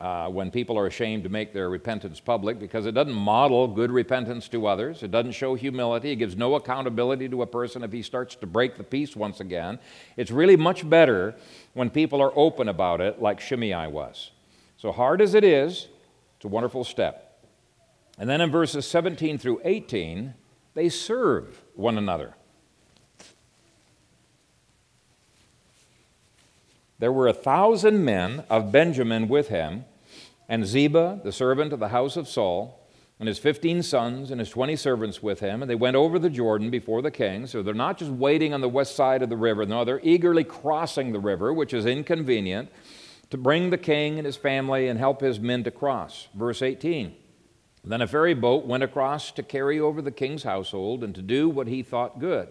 [0.00, 3.92] uh, when people are ashamed to make their repentance public because it doesn't model good
[3.92, 5.02] repentance to others.
[5.02, 6.10] It doesn't show humility.
[6.10, 9.40] It gives no accountability to a person if he starts to break the peace once
[9.40, 9.78] again.
[10.16, 11.36] It's really much better
[11.74, 14.32] when people are open about it, like Shimei was.
[14.76, 15.88] So, hard as it is,
[16.36, 17.46] it's a wonderful step.
[18.18, 20.34] And then in verses 17 through 18,
[20.74, 22.34] they serve one another.
[26.98, 29.84] There were a thousand men of Benjamin with him,
[30.48, 32.80] and Ziba, the servant of the house of Saul,
[33.18, 36.30] and his 15 sons and his 20 servants with him, and they went over the
[36.30, 37.46] Jordan before the king.
[37.46, 40.44] So they're not just waiting on the west side of the river, no, they're eagerly
[40.44, 42.70] crossing the river, which is inconvenient,
[43.30, 46.28] to bring the king and his family and help his men to cross.
[46.34, 47.14] Verse 18.
[47.86, 51.48] Then a ferry boat went across to carry over the king's household and to do
[51.48, 52.48] what he thought good.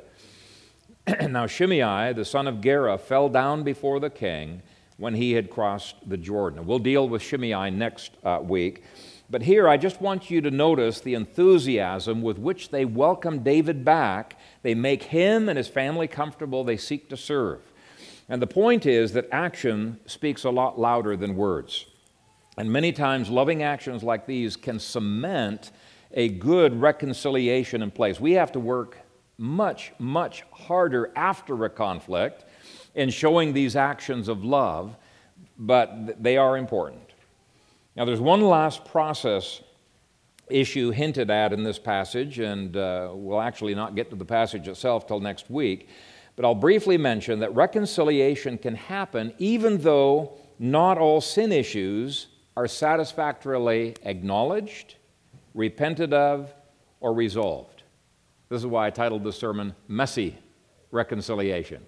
[1.30, 4.62] now Shimei, the son of Gera, fell down before the king
[4.97, 6.66] when he had crossed the Jordan.
[6.66, 8.84] We'll deal with Shimei next uh, week.
[9.30, 13.84] But here, I just want you to notice the enthusiasm with which they welcome David
[13.84, 14.39] back.
[14.62, 17.62] They make him and his family comfortable, they seek to serve.
[18.30, 21.86] And the point is that action speaks a lot louder than words.
[22.58, 25.72] And many times, loving actions like these can cement
[26.14, 28.20] a good reconciliation in place.
[28.20, 28.99] We have to work
[29.44, 32.46] much, much harder after a conflict
[32.96, 34.96] in showing these actions of love,
[35.58, 37.12] but they are important.
[37.98, 39.62] Now, there's one last process
[40.50, 44.70] issue hinted at in this passage, and uh, we'll actually not get to the passage
[44.70, 45.89] itself till next week.
[46.38, 52.68] But I'll briefly mention that reconciliation can happen even though not all sin issues are
[52.68, 54.96] satisfactorily acknowledged,
[55.54, 56.54] repented of,
[57.02, 57.73] or resolved.
[58.54, 60.38] This is why I titled the sermon Messy
[60.91, 61.84] Reconciliation.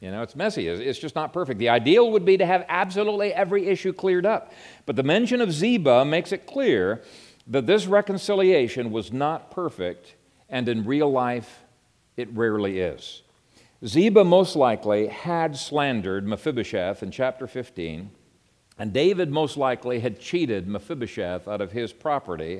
[0.00, 0.66] You know, it's messy.
[0.66, 1.58] It's just not perfect.
[1.58, 4.50] The ideal would be to have absolutely every issue cleared up.
[4.86, 7.02] But the mention of Ziba makes it clear
[7.46, 10.14] that this reconciliation was not perfect,
[10.48, 11.64] and in real life,
[12.16, 13.20] it rarely is.
[13.84, 18.10] Ziba most likely had slandered Mephibosheth in chapter 15
[18.78, 22.58] and David most likely had cheated Mephibosheth out of his property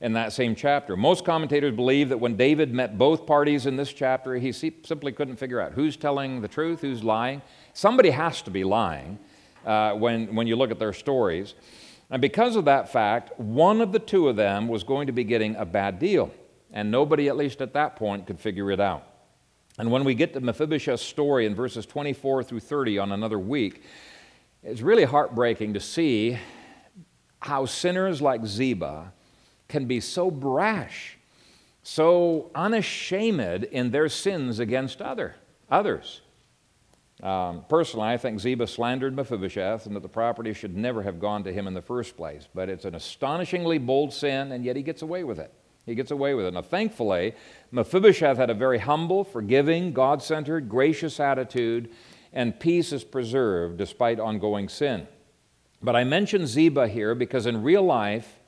[0.00, 0.96] in that same chapter.
[0.96, 5.36] Most commentators believe that when David met both parties in this chapter, he simply couldn't
[5.36, 7.42] figure out who's telling the truth, who's lying.
[7.72, 9.18] Somebody has to be lying
[9.64, 11.54] uh, when, when you look at their stories.
[12.10, 15.24] And because of that fact, one of the two of them was going to be
[15.24, 16.30] getting a bad deal.
[16.72, 19.06] And nobody, at least at that point, could figure it out.
[19.78, 23.82] And when we get to Mephibosheth's story in verses 24 through 30 on another week,
[24.62, 26.38] it's really heartbreaking to see
[27.40, 29.12] how sinners like Ziba
[29.68, 31.18] can be so brash,
[31.82, 35.36] so unashamed in their sins against other,
[35.70, 36.20] others.
[37.22, 41.44] Um, personally, I think Ziba slandered Mephibosheth and that the property should never have gone
[41.44, 42.46] to him in the first place.
[42.54, 45.52] But it's an astonishingly bold sin, and yet he gets away with it.
[45.86, 46.52] He gets away with it.
[46.52, 47.34] Now, thankfully,
[47.70, 51.90] Mephibosheth had a very humble, forgiving, God centered, gracious attitude
[52.36, 55.08] and peace is preserved despite ongoing sin.
[55.82, 58.40] But I mention Ziba here because in real life,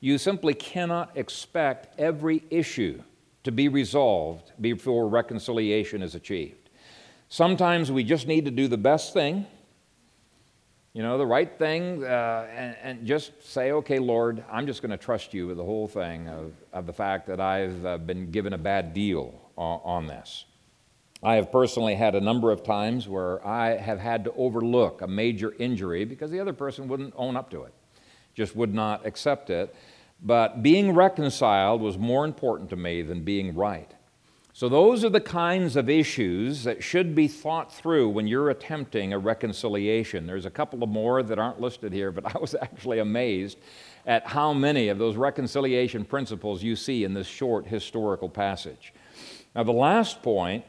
[0.00, 3.02] you simply cannot expect every issue
[3.44, 6.70] to be resolved before reconciliation is achieved.
[7.28, 9.46] Sometimes we just need to do the best thing,
[10.92, 14.92] you know, the right thing, uh, and, and, just say, okay, Lord, I'm just going
[14.92, 18.30] to trust you with the whole thing of, of the fact that I've uh, been
[18.30, 20.46] given a bad deal on, on this.
[21.22, 25.06] I have personally had a number of times where I have had to overlook a
[25.06, 27.74] major injury because the other person wouldn't own up to it,
[28.36, 29.74] just would not accept it.
[30.22, 33.92] But being reconciled was more important to me than being right.
[34.52, 39.12] So, those are the kinds of issues that should be thought through when you're attempting
[39.12, 40.26] a reconciliation.
[40.26, 43.58] There's a couple of more that aren't listed here, but I was actually amazed
[44.06, 48.94] at how many of those reconciliation principles you see in this short historical passage.
[49.54, 50.64] Now, the last point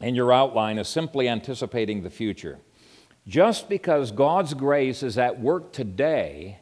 [0.00, 2.58] in your outline is simply anticipating the future.
[3.26, 6.60] Just because God's grace is at work today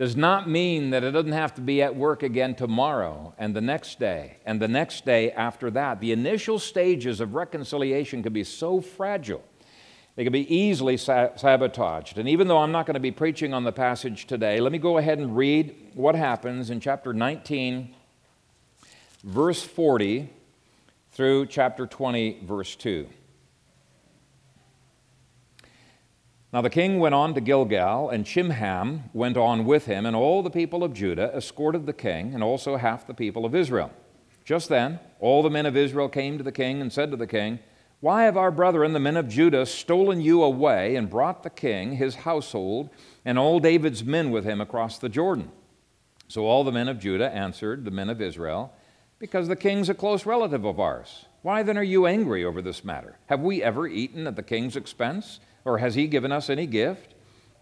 [0.00, 3.60] does not mean that it doesn't have to be at work again tomorrow and the
[3.60, 6.00] next day and the next day after that.
[6.00, 9.44] The initial stages of reconciliation can be so fragile,
[10.16, 12.16] they can be easily sabotaged.
[12.16, 14.78] And even though I'm not going to be preaching on the passage today, let me
[14.78, 17.94] go ahead and read what happens in chapter 19,
[19.22, 20.30] verse 40
[21.12, 23.06] through chapter 20, verse 2.
[26.52, 30.42] Now the king went on to Gilgal, and Chimham went on with him, and all
[30.42, 33.92] the people of Judah escorted the king, and also half the people of Israel.
[34.44, 37.26] Just then, all the men of Israel came to the king and said to the
[37.26, 37.60] king,
[38.00, 41.92] Why have our brethren, the men of Judah, stolen you away and brought the king,
[41.92, 42.90] his household,
[43.24, 45.52] and all David's men with him across the Jordan?
[46.26, 48.72] So all the men of Judah answered the men of Israel,
[49.20, 51.26] Because the king's a close relative of ours.
[51.42, 53.18] Why then are you angry over this matter?
[53.26, 55.38] Have we ever eaten at the king's expense?
[55.64, 57.14] Or has he given us any gift?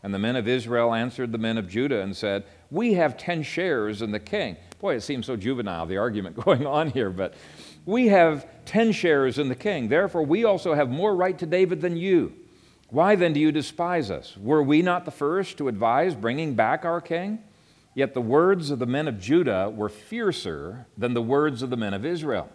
[0.02, 3.42] And the men of Israel answered the men of Judah and said, We have ten
[3.42, 4.56] shares in the king.
[4.80, 7.34] Boy, it seems so juvenile, the argument going on here, but
[7.84, 9.88] we have ten shares in the king.
[9.88, 12.32] Therefore, we also have more right to David than you.
[12.90, 14.36] Why then do you despise us?
[14.36, 17.40] Were we not the first to advise bringing back our king?
[17.94, 21.76] Yet the words of the men of Judah were fiercer than the words of the
[21.76, 22.48] men of Israel.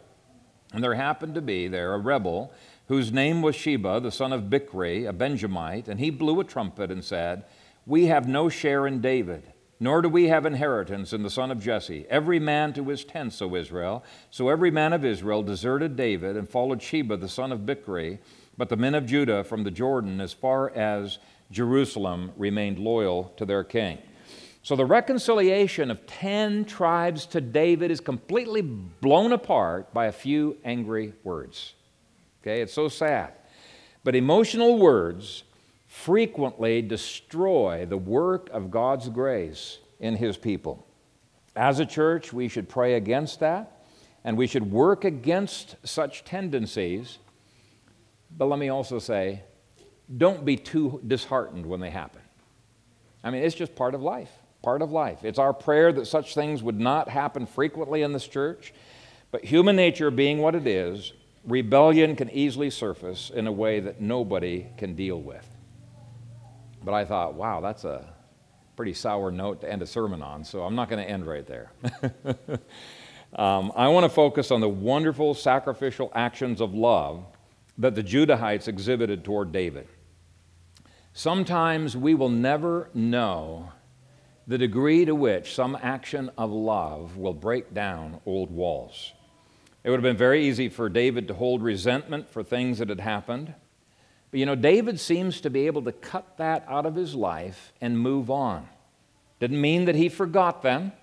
[0.71, 2.51] And there happened to be there a rebel
[2.87, 6.91] whose name was Sheba, the son of Bichri, a Benjamite, and he blew a trumpet
[6.91, 7.45] and said,
[7.85, 11.63] We have no share in David, nor do we have inheritance in the son of
[11.63, 12.05] Jesse.
[12.09, 14.03] Every man to his tents, O Israel.
[14.29, 18.19] So every man of Israel deserted David and followed Sheba, the son of Bichri,
[18.57, 21.19] but the men of Judah from the Jordan as far as
[21.51, 23.99] Jerusalem remained loyal to their king.
[24.61, 30.57] So the reconciliation of 10 tribes to David is completely blown apart by a few
[30.63, 31.73] angry words.
[32.43, 33.31] Okay, it's so sad.
[34.03, 35.43] But emotional words
[35.87, 40.85] frequently destroy the work of God's grace in His people.
[41.55, 43.85] As a church, we should pray against that,
[44.25, 47.19] and we should work against such tendencies.
[48.37, 49.43] But let me also say,
[50.17, 52.21] don't be too disheartened when they happen.
[53.23, 54.31] I mean, it's just part of life,
[54.61, 55.23] part of life.
[55.23, 58.73] It's our prayer that such things would not happen frequently in this church,
[59.31, 61.13] but human nature being what it is,
[61.45, 65.47] rebellion can easily surface in a way that nobody can deal with.
[66.83, 68.13] But I thought, wow, that's a
[68.75, 71.45] pretty sour note to end a sermon on, so I'm not going to end right
[71.45, 71.71] there.
[73.35, 77.25] um, I want to focus on the wonderful sacrificial actions of love
[77.77, 79.87] that the Judahites exhibited toward David.
[81.13, 83.71] Sometimes we will never know
[84.47, 89.13] the degree to which some action of love will break down old walls.
[89.83, 93.01] It would have been very easy for David to hold resentment for things that had
[93.01, 93.53] happened.
[94.31, 97.73] But you know, David seems to be able to cut that out of his life
[97.81, 98.67] and move on.
[99.39, 100.93] Didn't mean that he forgot them,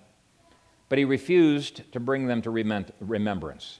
[0.89, 3.79] but he refused to bring them to remembrance.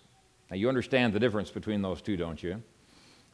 [0.50, 2.62] Now, you understand the difference between those two, don't you?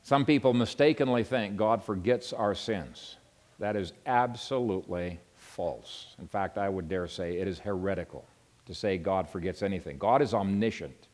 [0.03, 3.17] Some people mistakenly think God forgets our sins.
[3.59, 6.15] That is absolutely false.
[6.19, 8.25] In fact, I would dare say it is heretical
[8.67, 9.97] to say God forgets anything.
[9.97, 11.06] God is omniscient.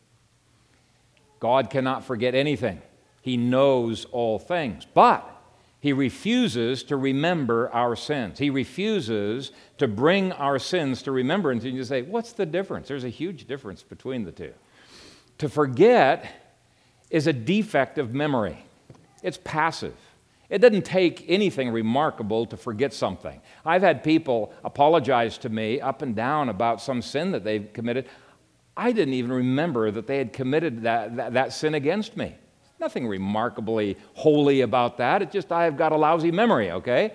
[1.44, 2.82] God cannot forget anything,
[3.22, 4.88] He knows all things.
[4.94, 5.30] But
[5.82, 8.40] He refuses to remember our sins.
[8.40, 11.66] He refuses to bring our sins to remembrance.
[11.66, 12.88] And you say, what's the difference?
[12.88, 14.54] There's a huge difference between the two.
[15.40, 16.32] To forget
[17.10, 18.64] is a defect of memory,
[19.22, 19.98] it's passive.
[20.50, 23.42] It doesn't take anything remarkable to forget something.
[23.66, 28.08] I've had people apologize to me up and down about some sin that they've committed.
[28.76, 32.36] I didn't even remember that they had committed that, that, that, sin against me.
[32.80, 35.22] Nothing remarkably holy about that.
[35.22, 37.14] It's just I have got a lousy memory, okay?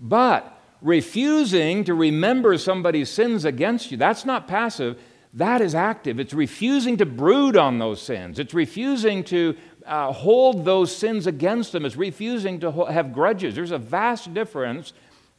[0.00, 4.98] But refusing to remember somebody's sins against you, that's not passive,
[5.34, 6.18] that is active.
[6.18, 11.72] It's refusing to brood on those sins, it's refusing to uh, hold those sins against
[11.72, 13.54] them, it's refusing to have grudges.
[13.54, 14.92] There's a vast difference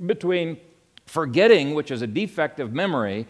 [0.06, 0.58] between
[1.06, 3.28] forgetting, which is a defect of memory,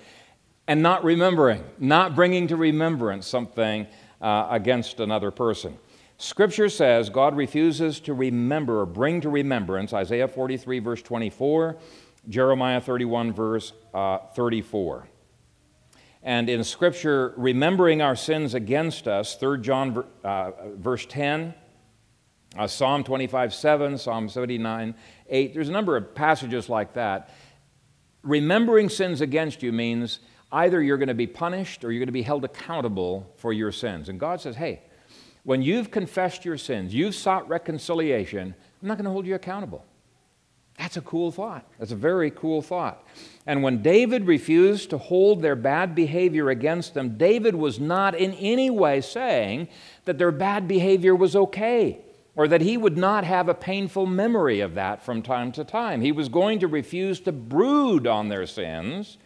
[0.67, 3.87] and not remembering, not bringing to remembrance something
[4.21, 5.77] uh, against another person.
[6.17, 11.77] Scripture says God refuses to remember or bring to remembrance Isaiah 43, verse 24,
[12.27, 15.07] Jeremiah 31, verse uh, 34.
[16.23, 21.53] And in Scripture, remembering our sins against us, 3 John uh, verse 10,
[22.57, 24.95] uh, Psalm 25, 7, Psalm 79,
[25.29, 27.29] 8, there's a number of passages like that.
[28.23, 30.19] Remembering sins against you means
[30.51, 33.71] either you're going to be punished or you're going to be held accountable for your
[33.71, 34.09] sins.
[34.09, 34.81] And God says, hey,
[35.43, 39.85] when you've confessed your sins, you've sought reconciliation, I'm not going to hold you accountable.
[40.77, 41.65] That's a cool thought.
[41.79, 43.03] That's a very cool thought.
[43.47, 48.33] And when David refused to hold their bad behavior against them, David was not in
[48.33, 49.69] any way saying
[50.05, 52.01] that their bad behavior was okay
[52.35, 56.01] or that he would not have a painful memory of that from time to time.
[56.01, 59.17] He was going to refuse to brood on their sins.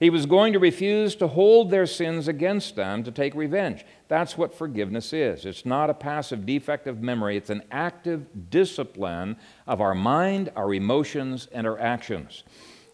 [0.00, 3.84] He was going to refuse to hold their sins against them to take revenge.
[4.08, 5.44] That's what forgiveness is.
[5.44, 9.36] It's not a passive defect of memory, it's an active discipline
[9.66, 12.44] of our mind, our emotions, and our actions.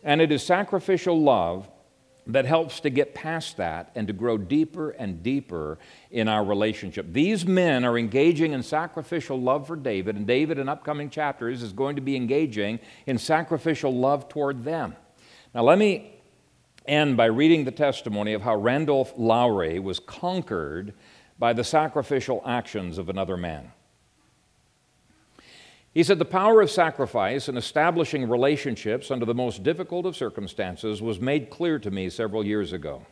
[0.02, 1.68] And it is sacrificial love
[2.26, 5.78] that helps to get past that and to grow deeper and deeper
[6.10, 7.06] in our relationship.
[7.12, 11.72] These men are engaging in sacrificial love for David, and David in upcoming chapters is
[11.72, 14.96] going to be engaging in sacrificial love toward them.
[15.54, 16.15] Now, let me
[16.88, 20.94] end by reading the testimony of how Randolph Lowry was conquered
[21.38, 23.72] by the sacrificial actions of another man.
[25.92, 31.00] He said, The power of sacrifice in establishing relationships under the most difficult of circumstances
[31.00, 33.06] was made clear to me several years ago.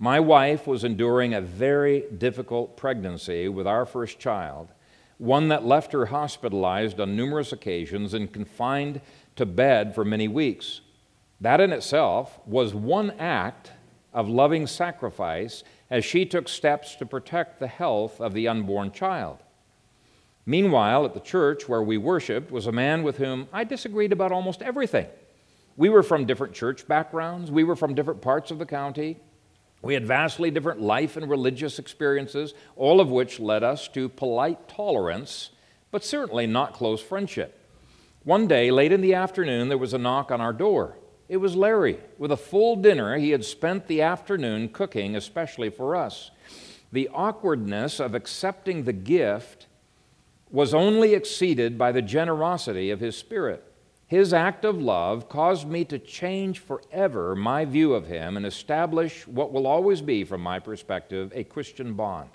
[0.00, 4.68] My wife was enduring a very difficult pregnancy with our first child,
[5.18, 9.00] one that left her hospitalized on numerous occasions and confined
[9.36, 10.80] to bed for many weeks.
[11.40, 13.72] That in itself was one act
[14.12, 19.38] of loving sacrifice as she took steps to protect the health of the unborn child.
[20.44, 24.32] Meanwhile, at the church where we worshiped was a man with whom I disagreed about
[24.32, 25.06] almost everything.
[25.76, 29.20] We were from different church backgrounds, we were from different parts of the county.
[29.80, 34.68] We had vastly different life and religious experiences, all of which led us to polite
[34.68, 35.50] tolerance,
[35.92, 37.60] but certainly not close friendship.
[38.24, 40.96] One day, late in the afternoon, there was a knock on our door.
[41.28, 41.98] It was Larry.
[42.16, 46.30] With a full dinner, he had spent the afternoon cooking, especially for us.
[46.90, 49.66] The awkwardness of accepting the gift
[50.50, 53.62] was only exceeded by the generosity of his spirit.
[54.06, 59.26] His act of love caused me to change forever my view of him and establish
[59.26, 62.30] what will always be, from my perspective, a Christian bond.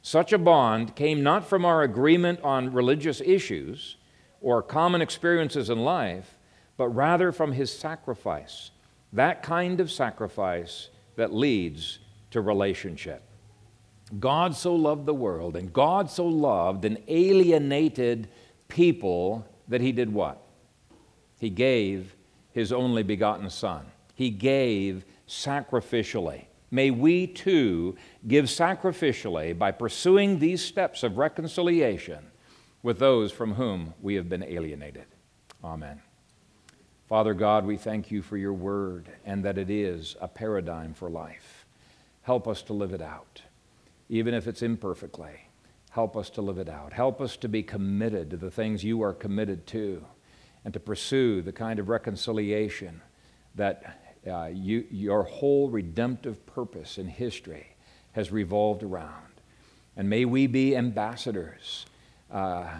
[0.00, 3.96] Such a bond came not from our agreement on religious issues
[4.40, 6.38] or common experiences in life,
[6.76, 8.70] but rather from his sacrifice,
[9.12, 11.98] that kind of sacrifice that leads
[12.30, 13.22] to relationship.
[14.18, 18.28] God so loved the world, and God so loved an alienated
[18.68, 20.42] people that he did what?
[21.38, 22.14] He gave
[22.52, 23.86] his only begotten Son.
[24.14, 26.44] He gave sacrificially.
[26.70, 27.96] May we too
[28.26, 32.26] give sacrificially by pursuing these steps of reconciliation
[32.82, 35.06] with those from whom we have been alienated.
[35.62, 36.00] Amen.
[37.12, 41.10] Father God, we thank you for your word and that it is a paradigm for
[41.10, 41.66] life.
[42.22, 43.42] Help us to live it out
[44.08, 45.34] even if it's imperfectly.
[45.90, 46.94] Help us to live it out.
[46.94, 50.02] Help us to be committed to the things you are committed to
[50.64, 53.02] and to pursue the kind of reconciliation
[53.56, 57.76] that uh, you, your whole redemptive purpose in history
[58.12, 59.34] has revolved around.
[59.98, 61.84] And may we be ambassadors,
[62.30, 62.70] uh,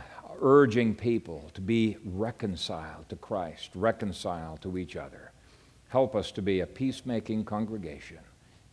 [0.43, 5.32] urging people to be reconciled to Christ, reconciled to each other.
[5.88, 8.18] Help us to be a peacemaking congregation.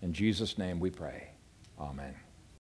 [0.02, 1.30] In Jesus' name we pray.
[1.80, 2.16] Amen.